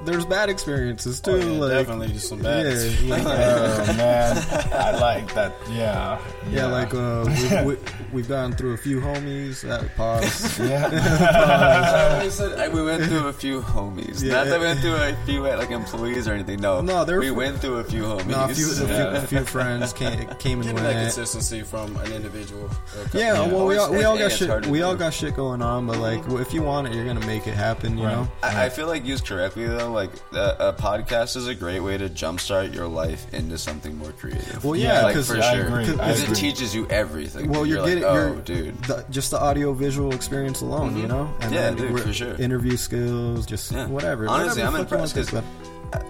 [0.05, 1.31] there's bad experiences too.
[1.33, 2.67] Oh, yeah, like, definitely just some bad.
[2.67, 4.37] Yeah, like, Oh man,
[4.73, 5.55] I like that.
[5.71, 6.21] Yeah,
[6.51, 7.77] yeah, like uh, we've, we,
[8.13, 10.61] we've gone through a few homies at pause.
[10.61, 14.23] I said I, we went through a few homies.
[14.23, 14.33] Yeah.
[14.35, 16.61] Not that we went through a few like employees or anything.
[16.61, 18.27] No, No, there we were- went through a few homies.
[18.27, 21.97] No, a few, a few, a few friends came came and Getting that consistency from
[21.97, 22.65] an individual.
[22.65, 23.19] or a.
[23.19, 24.49] Yeah, well, we all, we all got shit.
[24.49, 27.05] hard to We all got shit going on, but like, if you want it, you're
[27.07, 27.97] gonna make it happen.
[27.99, 28.13] You Right.
[28.17, 28.29] know.
[28.43, 31.99] I, I feel like used correctly though, like a, a podcast is a great way
[31.99, 34.65] to jumpstart your life into something more creative.
[34.65, 37.49] Well, yeah, like 'cause- for I sure, because it teaches you everything.
[37.51, 38.83] Well, you're, like, getting oh, you're, dude.
[38.85, 41.33] the, just the audio visual experience alone, you know.
[41.41, 41.55] And Mm-hmm.
[41.55, 42.35] Yeah, then dude, for sure.
[42.35, 43.87] Interview skills, just Yeah.
[43.87, 44.29] whatever.
[44.29, 45.45] Honestly, whatever I'm the fuck you impressed because think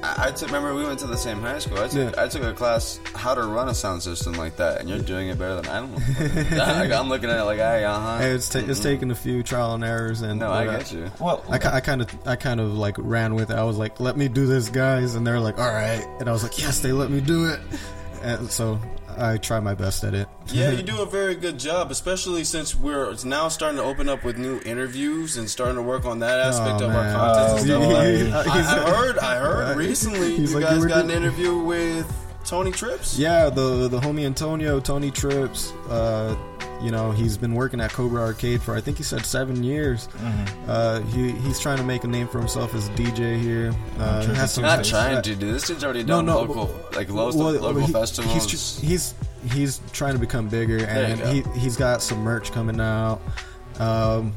[0.02, 0.48] I, I took.
[0.48, 1.78] Remember, we went to the same high school.
[1.78, 2.22] I took, Yeah.
[2.22, 5.28] I took a class how to run a sound system like that, and you're doing
[5.28, 6.50] it better than I don't.
[6.58, 7.98] like, I'm looking at it like, hey, uh huh.
[7.98, 8.20] about.
[8.20, 10.92] Hey, it's ta- it's taken a few trial and errors, and No, I but, get
[10.92, 11.10] you.
[11.20, 13.56] well, I, I kind of I kind of like ran with it.
[13.56, 16.32] I was like, "Let me do this, guys," and they're like, "All right," and I
[16.32, 17.60] was like, "Yes, they let me do it."
[18.22, 18.80] And so
[19.16, 20.28] I try my best at it.
[20.48, 24.24] Yeah, you do a very good job, especially since we're now starting to open up
[24.24, 27.14] with new interviews and starting to work on that aspect Oh, of our man.
[27.14, 27.82] content and stuff.
[27.86, 32.06] Like, I, he's- I heard, I heard recently you like, guys got an interview with
[32.44, 33.18] Tony Trips.
[33.18, 35.72] Yeah, the the homie Antonio, Tony Trips.
[35.88, 36.36] Uh,
[36.82, 40.08] you know, he's been working at Cobra Arcade for I think he said seven years.
[40.08, 40.70] Mm-hmm.
[40.70, 43.72] Uh, he he's trying to make a name for himself as a DJ here.
[43.98, 44.90] Uh, Trippy has Not Tuesdays.
[44.90, 47.86] trying to, do This dude's already No, done no, local, but- like local, Well, local
[47.86, 48.34] he- festivals.
[48.34, 48.46] He's,
[48.80, 49.14] tr- he's
[49.52, 53.20] he's trying to become bigger, and he he's got some merch coming out.
[53.78, 54.32] Um,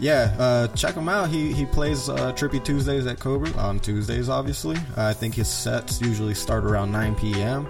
[0.00, 1.28] yeah, uh, check him out.
[1.28, 4.28] He he plays uh, Trippy Tuesdays at Cobra on Tuesdays.
[4.28, 7.66] Obviously, I think his sets usually start around 9 p.m.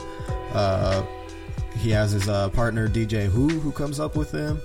[0.53, 1.05] Uh,
[1.77, 4.61] he has his uh, partner DJ Who who comes up with him,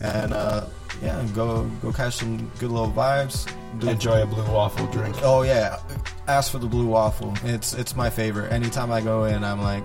[0.00, 0.66] and uh,
[1.02, 3.50] yeah, go go catch some good little vibes.
[3.78, 5.16] Do- enjoy a blue waffle drink.
[5.22, 5.78] Oh yeah,
[6.26, 7.34] ask for the blue waffle.
[7.44, 8.52] It's it's my favorite.
[8.52, 9.84] Anytime I go in, I'm like,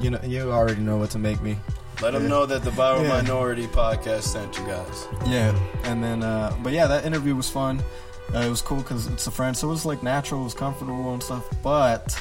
[0.00, 1.56] you know, you already know what to make me.
[2.02, 3.22] Let them know that the Viral Yeah.
[3.22, 5.06] Minority podcast sent you guys.
[5.24, 7.80] Yeah, and then, uh, but yeah, that interview was fun.
[8.34, 10.54] Uh, it was cool because it's a friend, so it was like natural, it was
[10.54, 11.44] comfortable and stuff.
[11.62, 12.20] But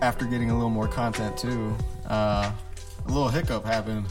[0.00, 1.76] after getting a little more content too,
[2.08, 2.50] uh,
[3.04, 4.06] a little hiccup happened.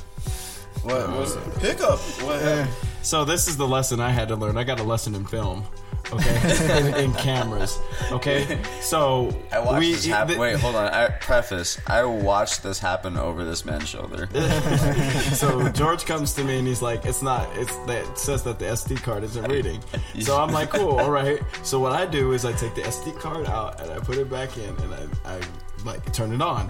[0.83, 1.43] What was it?
[1.57, 1.99] Hiccup?
[2.23, 2.69] What happened?
[3.01, 4.57] So this is the lesson I had to learn.
[4.57, 5.63] I got a lesson in film,
[6.11, 7.79] okay, in, in cameras,
[8.11, 8.61] okay.
[8.81, 10.39] So I watched we this happen.
[10.39, 10.87] Wait, hold on.
[10.91, 11.79] I preface.
[11.87, 14.27] I watched this happen over this man's shoulder.
[15.33, 17.49] so George comes to me and he's like, "It's not.
[17.55, 19.81] It's that it says that the SD card isn't reading."
[20.21, 23.17] So I'm like, "Cool, all right." So what I do is I take the SD
[23.19, 25.41] card out and I put it back in and I, I
[25.85, 26.69] like turn it on.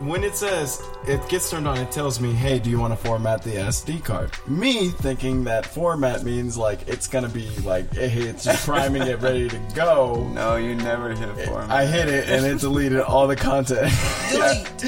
[0.00, 2.96] When it says it gets turned on, it tells me, "Hey, do you want to
[2.96, 8.06] format the SD card?" Me thinking that format means like it's gonna be like hey,
[8.22, 10.24] it's just priming it, ready to go.
[10.38, 11.70] No, you never hit format.
[11.70, 13.90] I hit it and it deleted all the content.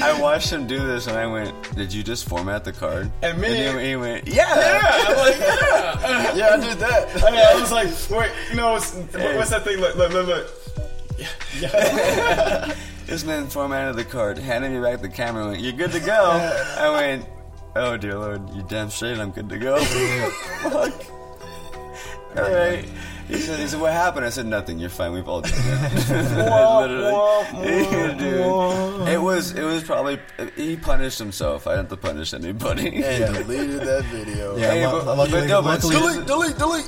[0.01, 3.11] I watched him do this and I went, Did you just format the card?
[3.21, 4.55] And me- he, he went, Yeah.
[4.55, 7.23] yeah, I'm like, yeah, Yeah, I did that.
[7.23, 9.77] I, I was like, wait, no, it's, what's that thing?
[9.79, 10.47] Look, look, look, look.
[13.11, 16.31] This man formatted the card, handed me back the camera, went, You're good to go.
[16.77, 17.25] I went,
[17.75, 19.83] Oh dear lord, you damn straight I'm good to go.
[20.63, 20.93] Fuck.
[22.37, 22.87] Alright.
[23.31, 24.25] He said, he said, what happened?
[24.25, 24.77] I said, nothing.
[24.77, 25.13] You're fine.
[25.13, 26.81] We've all done that.
[27.55, 28.15] Literally.
[28.17, 29.07] Dude.
[29.07, 30.19] It was, it was probably,
[30.55, 31.65] he punished himself.
[31.65, 33.03] I didn't have to punish anybody.
[33.03, 34.57] And deleted that video.
[34.57, 36.85] Yeah, Hey, but- luckily, but no, but Delete, delete, delete.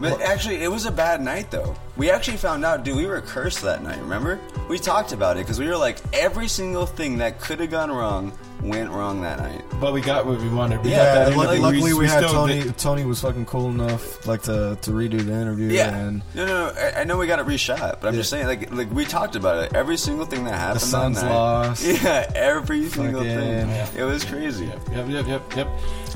[0.00, 1.74] But actually, it was a bad night, though.
[1.96, 4.38] We actually found out, dude, we were cursed that night, remember?
[4.68, 7.90] We talked about it because we were like, every single thing that could have gone
[7.90, 8.32] wrong
[8.62, 9.64] went wrong that night.
[9.80, 10.82] But we got what we wanted.
[10.84, 12.62] We Yeah, got that and luckily, we, had still Tony.
[12.62, 15.68] did- Tony was fucking cool enough, like to to redo the interview.
[15.68, 15.94] Yeah.
[15.96, 16.72] and no, no, no.
[16.80, 19.36] I, I know we got it reshot, but I'm just saying, like, like we talked
[19.36, 19.74] about it.
[19.74, 20.80] Every single thing that happened.
[20.82, 21.84] Suns that night, lost.
[22.02, 23.68] Yeah, every single Fucking- thing.
[23.68, 23.88] Yeah.
[23.96, 24.66] It was crazy.
[24.66, 25.68] Yep, yep, yep, yep.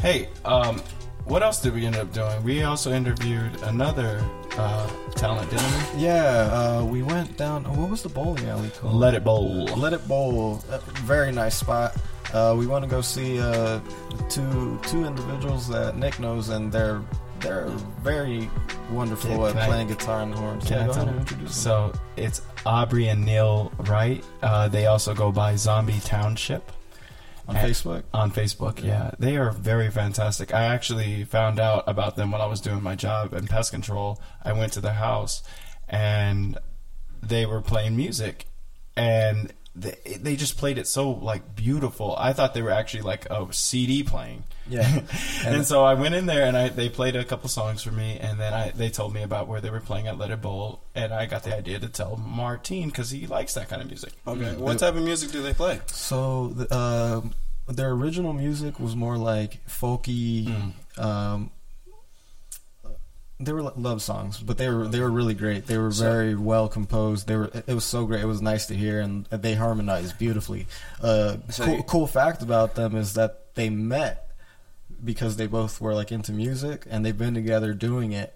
[0.02, 0.82] Hey, um,
[1.24, 2.42] what else did we end up doing?
[2.42, 4.22] We also interviewed another
[4.58, 7.64] uh, talent, didn't yeah, uh, we went down.
[7.76, 8.94] What was the bowling alley called?
[8.94, 9.64] Let it bowl.
[9.76, 10.62] Let it bowl.
[10.70, 11.96] A very nice spot.
[12.34, 13.78] Uh, we want to go see uh,
[14.28, 17.00] two two individuals that Nick knows, and they're
[17.40, 17.68] they're
[18.02, 18.50] very
[18.90, 20.64] wonderful Yeah, at can I- playing guitar and horns.
[20.66, 21.34] Can Yeah, I go tell ahead and them?
[21.34, 21.92] introduce them.
[21.92, 24.24] So it's Aubrey and Neil Wright.
[24.42, 26.72] Uh, they also go by Zombie Township
[27.46, 28.02] on and- Facebook.
[28.12, 28.82] on Facebook.
[28.82, 30.52] Yeah, they are very fantastic.
[30.52, 34.20] I actually found out about them when I was doing my job in pest control.
[34.42, 35.42] I went to their house,
[35.88, 36.58] and
[37.22, 38.46] they were playing music,
[38.96, 42.14] and they, they just played it so like beautiful.
[42.16, 44.44] I thought they were actually like a CD playing.
[44.68, 45.02] Yeah.
[45.44, 48.18] and, so I went in there and I they played a couple songs for me,
[48.20, 50.80] and then I they told me about where they were playing at Let It Bowl,
[50.94, 54.12] and I got the idea to tell Martine because he likes that kind of music.
[54.26, 54.54] Okay.
[54.56, 55.80] What type of music do they play?
[55.86, 57.20] So the, uh,
[57.72, 60.72] their original music was more like folky.
[60.96, 61.50] Um,
[63.40, 65.66] they were love songs, but they were they were really great.
[65.66, 67.26] They were very well composed.
[67.26, 68.22] They were it was so great.
[68.22, 70.66] It was nice to hear, and they harmonized beautifully.
[71.02, 74.30] Uh, So cool, you- cool fact about them is that they met
[75.02, 78.32] because they both were like into music, and they've been together doing it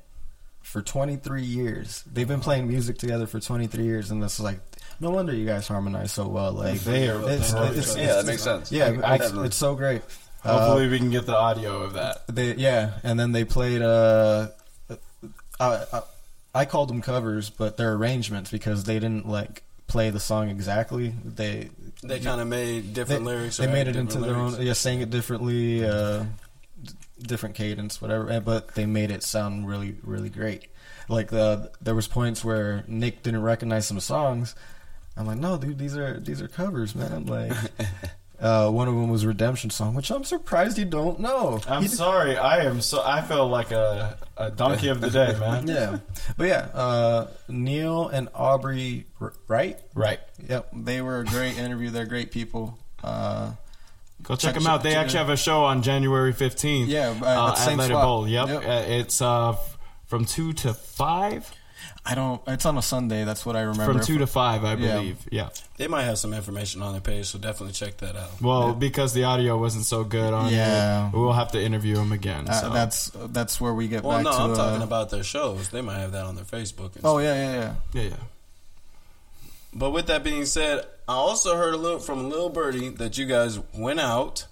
[0.62, 2.02] for 23 years.
[2.12, 4.60] They've been playing music together for 23 years, and this is like
[5.00, 6.52] no wonder you guys harmonize so well.
[6.52, 8.72] Like They are- it's, are- it's, Yeah, it's- that makes sense.
[8.72, 10.02] yeah, it's, it's so great.
[10.44, 12.24] Uh, Hopefully, we can get the audio of that.
[12.28, 13.80] they yeah, and then they played.
[13.80, 14.48] Uh,
[15.60, 16.02] I, I,
[16.54, 21.14] I called them covers, but they're arrangements because they didn't like play the song exactly.
[21.24, 21.70] They
[22.02, 23.56] They kind of made they, different lyrics.
[23.56, 24.60] they made it different into their own.
[24.60, 26.24] Yeah, sang it differently, uh,
[26.82, 26.92] d-
[27.22, 28.40] different cadence, whatever.
[28.40, 30.68] But they made it sound really, really great.
[31.08, 34.54] Like the there was points where Nick didn't recognize some songs.
[35.16, 37.26] I'm like, no, dude, these are these are covers, man.
[37.26, 37.52] Like,
[38.40, 41.60] uh, one of them was Redemption song, which I'm surprised you don't know.
[41.68, 42.36] I'm sorry.
[42.36, 43.02] I am so.
[43.04, 45.66] I feel like a, a donkey of the day, man.
[45.66, 45.98] yeah,
[46.36, 49.06] but yeah, uh, Neil and Aubrey,
[49.48, 49.78] right?
[49.94, 50.20] Right.
[50.48, 51.90] Yep, they were a great interview.
[51.90, 52.78] They're great people.
[53.02, 53.52] Uh,
[54.22, 54.82] Go check Check- them out.
[54.82, 56.88] They check- actually have a show on January 15th.
[56.88, 57.88] Yeah, uh, uh, at spot.
[57.90, 58.28] Bowl.
[58.28, 58.48] Yep.
[58.48, 58.62] Yep.
[58.64, 59.56] Uh, it's uh,
[60.06, 61.50] from two to five.
[62.10, 62.40] I don't.
[62.46, 63.24] It's on a Sunday.
[63.24, 63.92] That's what I remember.
[63.92, 65.18] From two to five, I believe.
[65.30, 65.50] Yeah.
[65.76, 68.40] They might have some information on their page, so definitely check that out.
[68.40, 71.08] Well, because the audio wasn't so good on Yeah.
[71.08, 72.48] it, we'll have to interview them again.
[72.48, 72.70] Uh, so.
[72.70, 74.38] that's that's where we get Well, back no, to.
[74.38, 75.68] I'm talking uh, about their shows.
[75.68, 76.96] They might have that on their Facebook.
[76.96, 77.74] And Oh yeah, yeah, yeah.
[77.92, 78.16] yeah, yeah.
[79.74, 83.26] But with that being said, I also heard a little from Lil Birdie that you
[83.26, 84.46] guys went out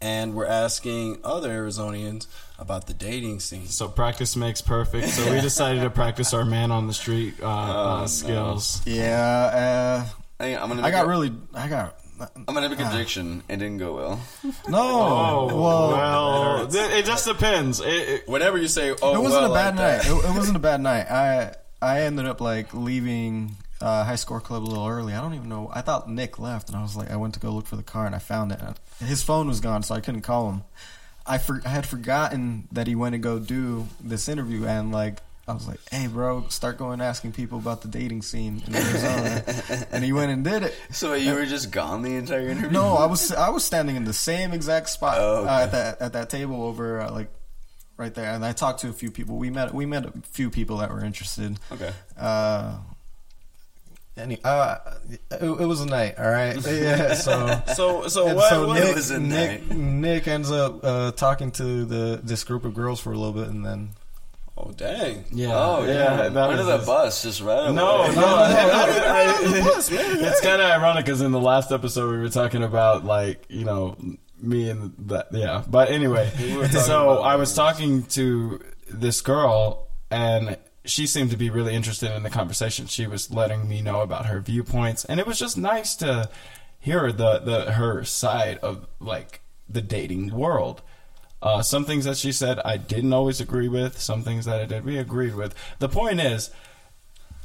[0.00, 2.26] and were asking other Arizonians
[2.62, 3.66] about the dating scene.
[3.66, 5.08] So practice makes perfect.
[5.10, 8.80] So we decided to practice our man on the street uh, uh, skills.
[8.86, 10.06] Yeah.
[10.40, 11.32] I think I'm gonna Uh, I got a- really.
[11.52, 11.98] I got.
[12.36, 13.42] I'm gonna make a prediction.
[13.48, 14.20] It didn't go well.
[14.68, 14.78] No.
[14.78, 17.80] Oh, well, well, it, it just depends.
[17.80, 20.06] It, it, Whenever you say, "Oh, it wasn't well, a bad like night.
[20.06, 21.10] It, it wasn't a bad night.
[21.10, 25.14] I I ended up like leaving uh, high score club a little early.
[25.14, 25.68] I don't even know.
[25.74, 27.82] I thought Nick left, and I was like, I went to go look for the
[27.82, 28.60] car, and I found it.
[29.04, 30.62] His phone was gone, so I couldn't call him.
[31.26, 35.20] I for, I had forgotten that he went to go do this interview, and like.
[35.48, 39.42] I was like, "Hey, bro, start going asking people about the dating scene in Arizona,"
[39.90, 40.74] and he went and did it.
[40.92, 42.70] So you were just gone the entire interview?
[42.70, 45.48] No, I was I was standing in the same exact spot Oh, okay.
[45.50, 47.28] uh, at that at that table over uh, like
[47.96, 49.34] right there, and I talked to a few people.
[49.36, 51.58] We met we met a few people that were interested.
[51.72, 51.92] Okay.
[52.16, 52.78] Uh,
[54.16, 54.76] Any, uh,
[55.10, 56.54] it, it was a night, all right.
[56.66, 58.50] Yeah, so So so what?
[58.50, 59.76] so what Nick, was a Nick, night.
[59.78, 63.48] Nick ends up uh, talking to the this group of girls for a little bit,
[63.48, 63.90] and then
[64.58, 65.24] oh dang!
[65.32, 65.52] Yeah.
[65.54, 67.72] Oh yeah, that under the his- bus, just right away.
[67.72, 68.26] No, no.
[68.26, 70.24] I- I- man.
[70.24, 73.64] it's kind of ironic because in the last episode we were talking about like you
[73.64, 73.96] know
[74.38, 75.62] me and that yeah.
[75.66, 78.60] But anyway, were talking so I was talking to
[78.90, 82.86] this girl and she seemed to be really interested in the conversation.
[82.86, 86.28] She was letting me know about her viewpoints, and it was just nice to
[86.78, 90.82] hear the the her side of like the dating world.
[91.40, 94.00] Uh, some things that she said I didn't always agree with.
[94.00, 95.54] Some things that I did we agreed with.
[95.78, 96.50] The point is,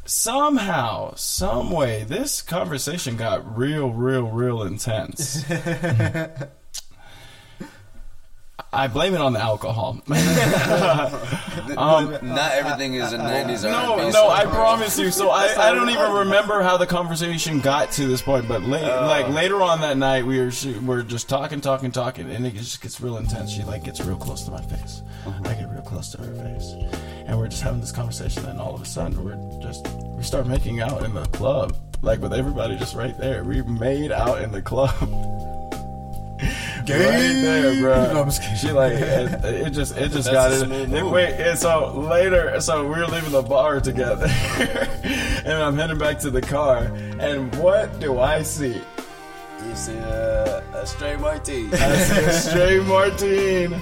[0.05, 5.43] somehow, some way, this conversation got real, real, real intense.
[8.74, 10.01] I blame it on the alcohol.
[11.76, 14.32] Um, not everything is a '90s No, R&B no, song.
[14.32, 15.11] I promise you.
[15.11, 18.47] So I, I don't even remember how the conversation got to this point.
[18.47, 22.32] But late, like later on that night, we were she, we're just talking, talking, talking,
[22.32, 23.51] and it just gets real intense.
[23.51, 25.01] She like gets real close to my face.
[25.26, 26.74] I get real close to her face,
[27.26, 28.45] and we're just having this conversation.
[28.45, 32.22] And all of a sudden, we're just we start making out in the club, like
[32.22, 33.43] with everybody just right there.
[33.43, 34.93] We made out in the club.
[36.41, 38.13] Right there, bro.
[38.13, 38.57] No, I'm just kidding.
[38.57, 40.65] She like it, it just it just That's got it.
[40.65, 44.27] smooth it wait, and so later, so we were leaving the bar together,
[45.43, 46.85] and I'm heading back to the car.
[47.19, 48.81] And what do I see?
[49.67, 51.73] You see uh, a straight martini.
[51.73, 53.73] I see a stray Martine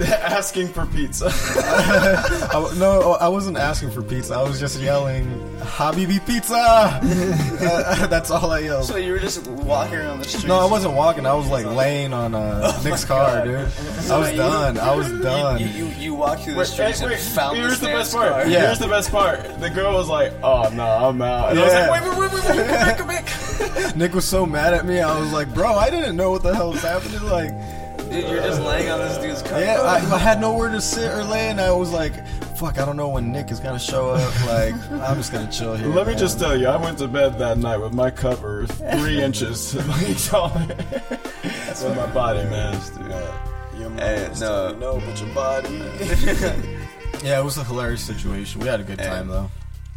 [0.06, 1.30] asking for pizza.
[1.32, 4.34] I, no, I wasn't asking for pizza.
[4.34, 5.26] I was just yelling,
[5.60, 8.84] "Habibi pizza!" Uh, that's all I yelled.
[8.84, 10.46] So you were just walking around the street.
[10.46, 11.26] No, I wasn't walking.
[11.26, 13.56] I was like laying on uh, Nick's car, dude.
[14.10, 14.78] I was done.
[14.78, 15.60] I was done.
[15.60, 18.12] You, you, you walked through the Wait, streets wait, and found here's the the best
[18.14, 18.30] part.
[18.32, 18.46] car.
[18.46, 18.60] Yeah.
[18.66, 19.42] Here's the best part.
[19.60, 21.88] The girl was like, "Oh no, I'm out." And I was Yeah.
[21.88, 24.86] like, "Wait, wait, wait, wait, wait, come back, come back." Nick was so mad at
[24.86, 25.00] me.
[25.00, 27.50] I was like, "Bro, I didn't know what the hell was happening." Like,
[28.10, 29.60] Dude, you're just laying on this dude's car.
[29.60, 32.84] yeah, I, I had nowhere to sit or lay, and I was like, "Fuck, I
[32.84, 35.88] don't know when Nick is gonna show up." Like, I'm just gonna chill here.
[35.88, 39.22] Let me just tell you, I went to bed that night with my cover three
[39.28, 39.72] inches
[40.28, 40.66] taller.
[40.66, 42.80] with my body, man.
[43.78, 44.70] Your mind Hey, no.
[44.70, 45.82] you no, but your body.
[47.24, 48.60] Yeah, it was a hilarious situation.
[48.60, 49.50] We had a good time though.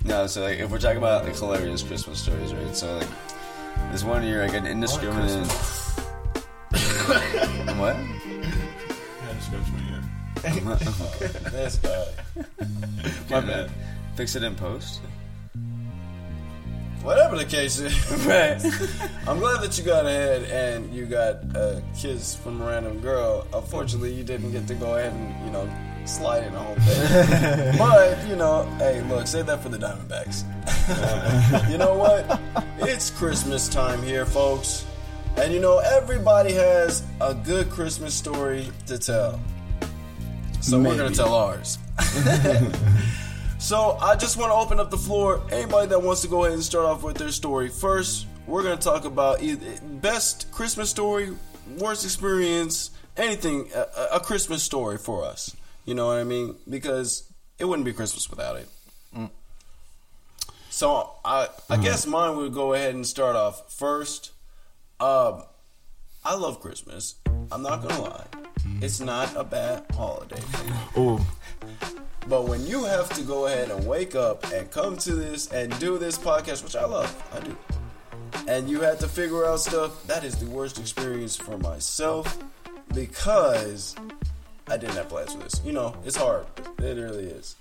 [0.03, 2.75] No, so like if we're talking about like hilarious Christmas stories, right?
[2.75, 3.07] So like
[3.91, 5.45] this one year I got an indiscriminate.
[7.77, 7.97] What?
[11.51, 12.05] this guy.
[12.25, 13.29] My bad.
[13.29, 13.71] My bad.
[14.15, 15.01] Fix it in post.
[17.03, 17.93] Whatever the case is,
[18.25, 18.61] Right.
[19.27, 23.47] I'm glad that you got ahead and you got a kiss from a random girl.
[23.53, 25.67] Unfortunately, you didn't get to go ahead and you know
[26.05, 27.77] slide in the whole thing.
[27.77, 30.43] but you know, hey, look, save that for the Diamondbacks.
[31.71, 32.39] you know what?
[32.79, 34.85] It's Christmas time here, folks,
[35.37, 39.39] and you know everybody has a good Christmas story to tell.
[40.61, 41.77] So we're gonna tell ours.
[43.61, 45.39] So I just want to open up the floor.
[45.51, 48.75] Anybody that wants to go ahead and start off with their story first, we're going
[48.75, 51.29] to talk about either best Christmas story,
[51.77, 55.55] worst experience, anything, a, a Christmas story for us.
[55.85, 56.55] You know what I mean?
[56.67, 58.67] Because it wouldn't be Christmas without it.
[59.15, 59.29] Mm.
[60.71, 61.83] So I, I mm.
[61.83, 64.31] guess mine would go ahead and start off first.
[65.01, 65.41] Um,
[66.23, 67.15] I love Christmas.
[67.51, 68.27] I'm not gonna lie.
[68.81, 70.39] It's not a bad holiday.
[70.39, 70.99] for.
[70.99, 71.19] Ooh.
[72.27, 75.77] But when you have to go ahead and wake up and come to this and
[75.79, 77.57] do this podcast, which I love, I do,
[78.47, 82.37] and you had to figure out stuff, that is the worst experience for myself
[82.93, 83.95] because
[84.67, 85.61] I didn't have plans for this.
[85.65, 86.45] You know, it's hard.
[86.77, 87.55] It really is.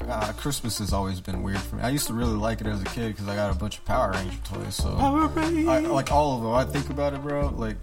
[0.00, 1.82] Uh, Christmas has always been weird for me.
[1.82, 3.84] I used to really like it as a kid because I got a bunch of
[3.84, 4.74] Power Ranger toys.
[4.74, 5.70] So Power Ranger.
[5.70, 6.52] I, like all of them.
[6.52, 7.48] I think about it, bro.
[7.48, 7.76] Like,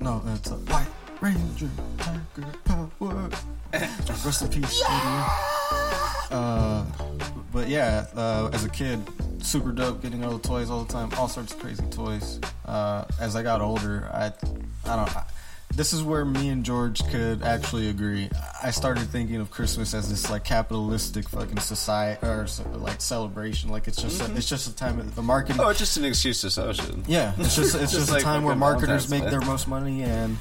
[0.00, 0.86] no, it's a White
[1.20, 3.30] Ranger, Tiger Power.
[3.72, 5.24] Rest in peace, Stadium.
[6.30, 6.84] Uh,
[7.52, 9.00] but yeah, uh, as a kid,
[9.42, 12.40] super dope, getting all the toys all the time, all sorts of crazy toys.
[12.64, 14.26] Uh, as I got older, I,
[14.84, 15.16] I don't.
[15.16, 15.24] I,
[15.74, 18.28] this is where me and George could actually agree.
[18.62, 23.70] I started thinking of Christmas as this like capitalistic fucking society or like celebration.
[23.70, 25.60] Like it's just a, it's just a time of the marketing.
[25.62, 26.96] Oh, it's just an excuse to social.
[27.06, 30.36] Yeah, it's just it's just, like a time where marketers make their most money and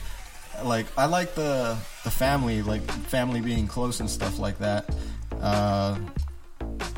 [0.63, 4.89] like I like the the family like family being close and stuff like that.
[5.39, 5.97] Uh,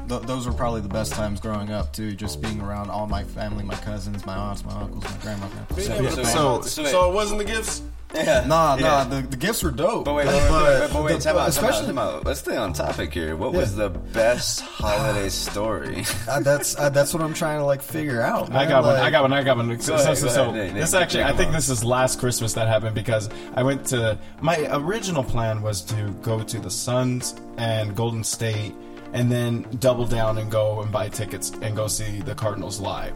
[0.07, 3.23] th- those were probably the best times growing up too, just being around all my
[3.23, 5.47] family, my cousins, my aunts, my uncles, my grandma.
[5.47, 5.75] grandpa.
[5.75, 7.81] Being So- so- so- so, it wasn't the gifts.
[8.13, 8.43] Yeah.
[8.45, 8.81] Nah, Yeah.
[8.81, 9.03] nah.
[9.05, 10.05] The, the gifts were dope.
[10.05, 12.25] But wait, wait, wait, wait, wait, but wait, the- time out, especially time out.
[12.25, 13.35] Let's stay on topic here.
[13.35, 16.03] What was the best holiday story?
[16.27, 18.49] uh, that's uh, that's what I'm trying to like figure out.
[18.51, 18.69] I man.
[18.69, 18.95] got one.
[18.97, 19.33] I got one.
[19.33, 19.79] I got one.
[19.79, 20.55] So, ahead, so, so, so ahead.
[20.55, 21.53] Nate, this Nate, actually, I think on.
[21.53, 26.11] this is last Christmas that happened because I went to my original plan was to
[26.21, 28.73] go to the Suns and Golden State,
[29.13, 33.13] and then double down and go and buy tickets and go see the Cardinals live.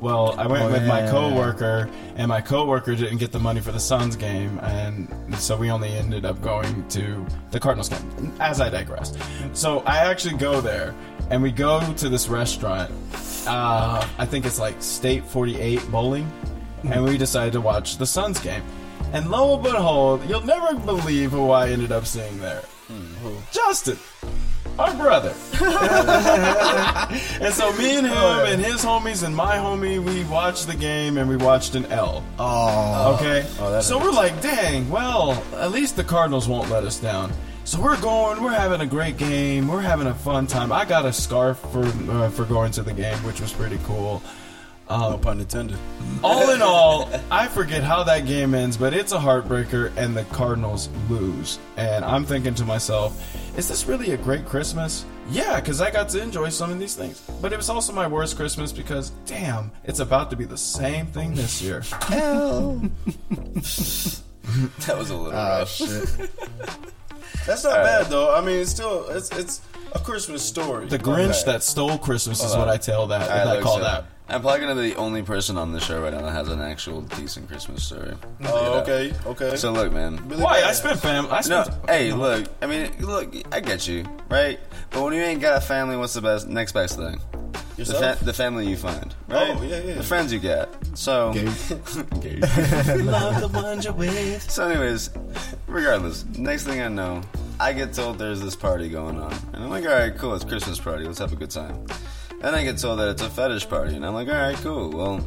[0.00, 1.10] Well, I went Oh, with my yeah.
[1.10, 5.70] coworker, and my coworker didn't get the money for the Suns game, and so we
[5.70, 8.32] only ended up going to the Cardinals game.
[8.38, 9.16] As I digress,
[9.54, 10.94] so I actually go there,
[11.30, 12.90] and we go to this restaurant.
[13.46, 16.30] Uh, I think it's like State 48 Bowling,
[16.84, 18.62] and we decided to watch the Suns game.
[19.12, 22.62] And lo and behold, you'll never believe who I ended up seeing there.
[23.50, 23.98] Justin,
[24.78, 25.34] our brother.
[27.40, 31.18] and so me and him and his homies and my homie, we watched the game
[31.18, 32.22] and we watched an L.
[32.38, 33.46] Oh, Okay.
[33.58, 37.32] that so we're like, dang, well, at least the Cardinals won't let us down.
[37.64, 40.70] So we're going, we're having a great game, we're having a fun time.
[40.70, 44.22] I got a scarf for uh, for going to the game, which was pretty cool.
[44.88, 45.76] No pun intended.
[46.22, 50.22] All in all, I forget how that game ends, but it's a heartbreaker, and the
[50.24, 51.58] Cardinals lose.
[51.76, 55.04] And I'm thinking to myself, is this really a great Christmas?
[55.30, 57.20] Yeah, because I got to enjoy some of these things.
[57.40, 61.06] But it was also my worst Christmas because, damn, it's about to be the same
[61.06, 61.80] thing this year.
[62.02, 62.82] Hell.
[63.30, 65.70] that was a little Ah, rough.
[65.70, 66.08] shit.
[67.46, 68.34] That's not bad though.
[68.34, 69.60] I mean, it's still it's it's
[69.92, 70.86] a Christmas story.
[70.86, 73.22] The Grinch that stole Christmas is what I tell that.
[73.30, 74.04] Alright, I call so that.
[74.28, 76.60] I'm probably gonna be the only person on the show right now that has an
[76.60, 78.12] actual decent Christmas story.
[78.44, 79.54] Oh, okay, okay.
[79.56, 80.16] So look, man.
[80.28, 80.62] Really Why?
[80.62, 81.26] I spent fam.
[81.26, 81.88] I No, spent.
[81.88, 82.46] hey, look.
[82.60, 83.32] I mean, look.
[83.52, 84.58] I get you, right?
[84.90, 87.20] But when you ain't got a family, what's the best next best thing?
[87.76, 88.18] The, Yourself?
[88.18, 89.54] fa- the family you find, right?
[89.54, 89.94] Oh, yeah, yeah.
[89.96, 90.74] The friends you get.
[90.94, 91.44] So, Gay.
[93.02, 94.50] Love the ones you're with.
[94.50, 95.10] so, anyways,
[95.66, 97.20] regardless, next thing I know,
[97.60, 100.44] I get told there's this party going on, and I'm like, all right, cool, it's
[100.44, 101.86] Christmas party, let's have a good time.
[102.40, 104.90] Then I get told that it's a fetish party, and I'm like, all right, cool,
[104.90, 105.24] well.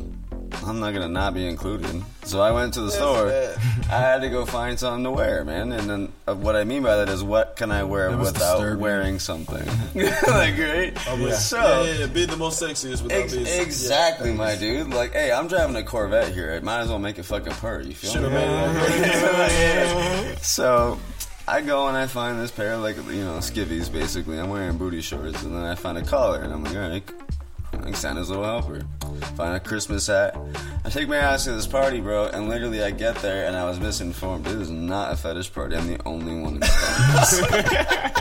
[0.65, 2.03] I'm not gonna not be included.
[2.23, 3.27] So I went to the store.
[3.27, 3.55] bad.
[3.89, 5.71] I had to go find something to wear, man.
[5.71, 8.79] And then uh, what I mean by that is, what can I wear without disturbing.
[8.79, 9.65] wearing something?
[9.95, 10.93] like, right?
[11.35, 14.89] So, yeah, yeah, yeah, be the most sexiest without Ex- being exactly, my dude.
[14.93, 16.53] Like, hey, I'm driving a Corvette here.
[16.53, 17.81] I might as well make it fucking purr.
[17.81, 18.29] You feel Should me?
[18.29, 20.39] made that.
[20.41, 20.99] So,
[21.49, 23.91] I go and I find this pair of like you know skivvies.
[23.91, 26.89] Basically, I'm wearing booty shorts, and then I find a collar, and I'm like, all
[26.89, 27.03] right.
[27.73, 28.81] Like Santa's little helper.
[29.35, 30.37] Find a Christmas hat.
[30.83, 33.65] I take my ass to this party, bro, and literally I get there and I
[33.65, 34.47] was misinformed.
[34.47, 35.75] It is not a fetish party.
[35.75, 38.11] I'm the only one in town.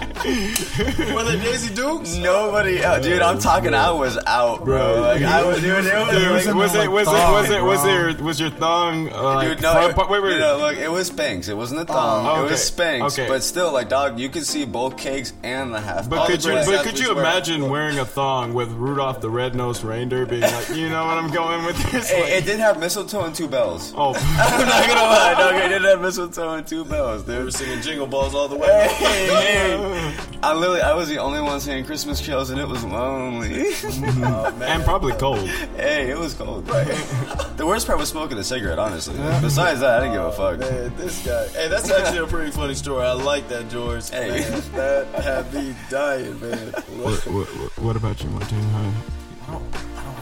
[1.15, 2.17] Were they Daisy Dukes?
[2.17, 3.05] Nobody else.
[3.05, 5.01] Dude, I'm talking, I was out, bro.
[5.01, 6.11] Like, I was doing it.
[6.11, 8.13] Dude, was, in was the, it was it like, was it was bro.
[8.15, 10.91] there was your thong uh, Dude, no, front it, wait wait you know, look, it
[10.91, 11.49] was Spanx.
[11.49, 12.27] It wasn't a thong.
[12.27, 13.13] Oh, It was Spanx.
[13.13, 13.29] Okay.
[13.29, 16.09] But still, like, dog, you could see both cakes and the half.
[16.09, 20.27] But could you but could you imagine wearing a thong with Rudolph the Red-Nosed Reindeer
[20.27, 22.11] being like, you know what I'm going with this?
[22.11, 23.93] It, Like, it did have mistletoe and two bells.
[23.97, 25.55] oh, I'm not gonna lie, dog.
[25.65, 28.89] It did have mistletoe and two bells, They were singing Jingle Balls all the way.
[28.99, 30.08] Hey, hey.
[30.43, 33.65] I literally, I was the only one singing Christmas carols, and it was lonely.
[34.25, 35.49] Oh, and probably cold.
[35.77, 36.67] hey, it was cold.
[36.67, 39.17] the worst part was smoking a cigarette, honestly.
[39.41, 40.59] Besides that, I didn't give a fuck.
[40.59, 41.47] Man, this guy.
[41.49, 43.05] Hey, that's actually a pretty funny story.
[43.05, 44.11] I like that, George.
[44.11, 44.29] Hey.
[44.29, 46.69] Man, that had me dying, man.
[46.99, 47.47] What, what,
[47.79, 48.61] what about you, Martin?
[49.47, 49.61] Huh?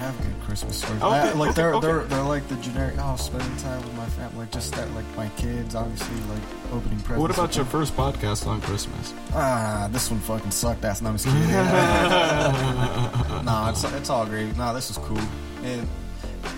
[0.06, 1.02] I don't, I don't have good Christmas stories.
[1.02, 2.94] Okay, I- like they're okay, they're they're like the generic.
[2.98, 6.42] Oh, spending time with my family, like just that, like my kids, obviously, like
[6.72, 7.18] opening presents.
[7.20, 9.12] What about your first podcast on Christmas?
[9.34, 10.84] Ah, this one fucking sucked.
[10.84, 11.02] Ass.
[11.02, 11.50] No, I'm just kidding.
[13.44, 14.56] nah, it's it's all great.
[14.56, 15.18] Nah, this is cool.
[15.64, 15.88] And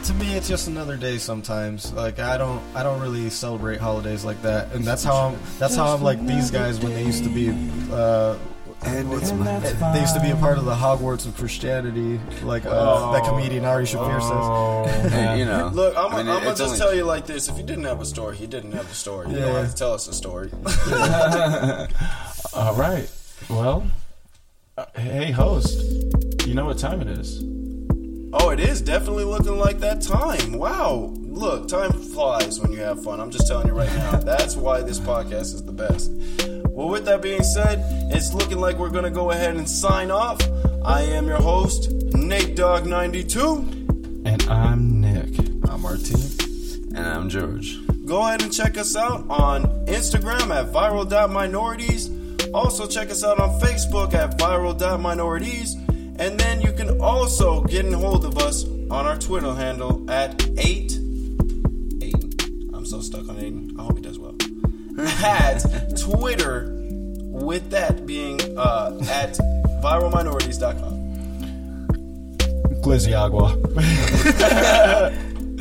[0.05, 1.19] to me, it's just another day.
[1.19, 5.39] Sometimes, like I don't I don't really celebrate holidays like that, and that's how I'm
[5.59, 7.51] that's how I'm like these guys when they used to be.
[7.91, 8.37] Uh,
[8.81, 9.59] what's my-
[9.93, 13.65] they used to be a part of the Hogwarts of Christianity, like uh, that comedian
[13.65, 14.21] Ari Shaffir
[15.03, 15.13] says.
[15.13, 15.71] Hey, you know.
[15.73, 17.85] Look, I'm, I mean, I'm gonna just only- tell you like this: if you didn't
[17.85, 19.31] have a story, he didn't have a story.
[19.31, 20.51] You don't have to tell us a story.
[22.55, 23.09] All right.
[23.51, 23.91] Well,
[24.77, 25.81] uh, hey, host.
[26.47, 27.43] You know what time it is?
[28.33, 30.53] oh, it is definitely looking like that time.
[30.53, 33.21] Wow, look, time flies when you have fun.
[33.21, 34.13] I'm just telling you right now.
[34.19, 36.11] That's why this podcast is the best.
[36.79, 37.83] Well, with that being said,
[38.15, 40.41] it's looking like we're gonna go ahead and sign off.
[40.85, 44.23] I am your host, Nate Dog 92.
[44.25, 45.41] And I'm Nick.
[45.69, 46.21] I'm Martin.
[46.95, 47.81] And I'm George.
[48.07, 52.13] Go ahead and check us out on Instagram at viral.minorities.
[52.55, 55.75] Also, check us out on Facebook at viral.minorities.
[56.21, 60.49] And then you can also get in hold of us on our Twitter handle at
[60.57, 60.93] 8.
[62.03, 62.25] 8.
[62.73, 63.25] I'm so stuck.
[63.25, 63.77] stuck on Aiden.
[63.77, 63.98] I hope he does well.
[64.99, 65.63] At
[65.99, 66.75] Twitter,
[67.31, 69.35] with that being uh, at
[69.83, 70.99] viralminorities.com.
[72.83, 73.57] Glizzy Agua.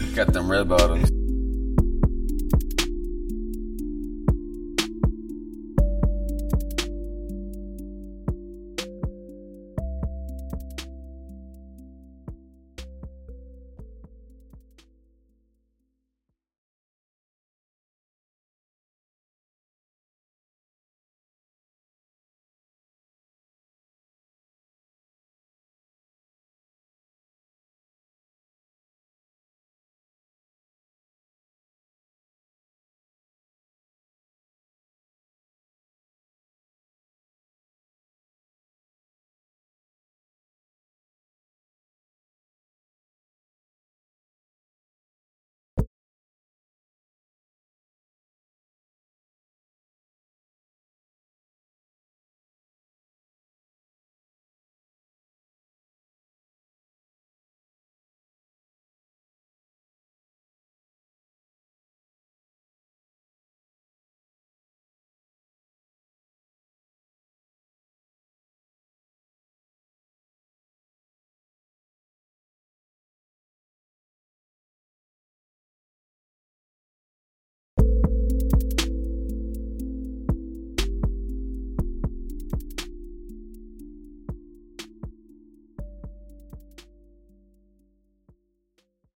[0.15, 1.16] Got them red bottoms.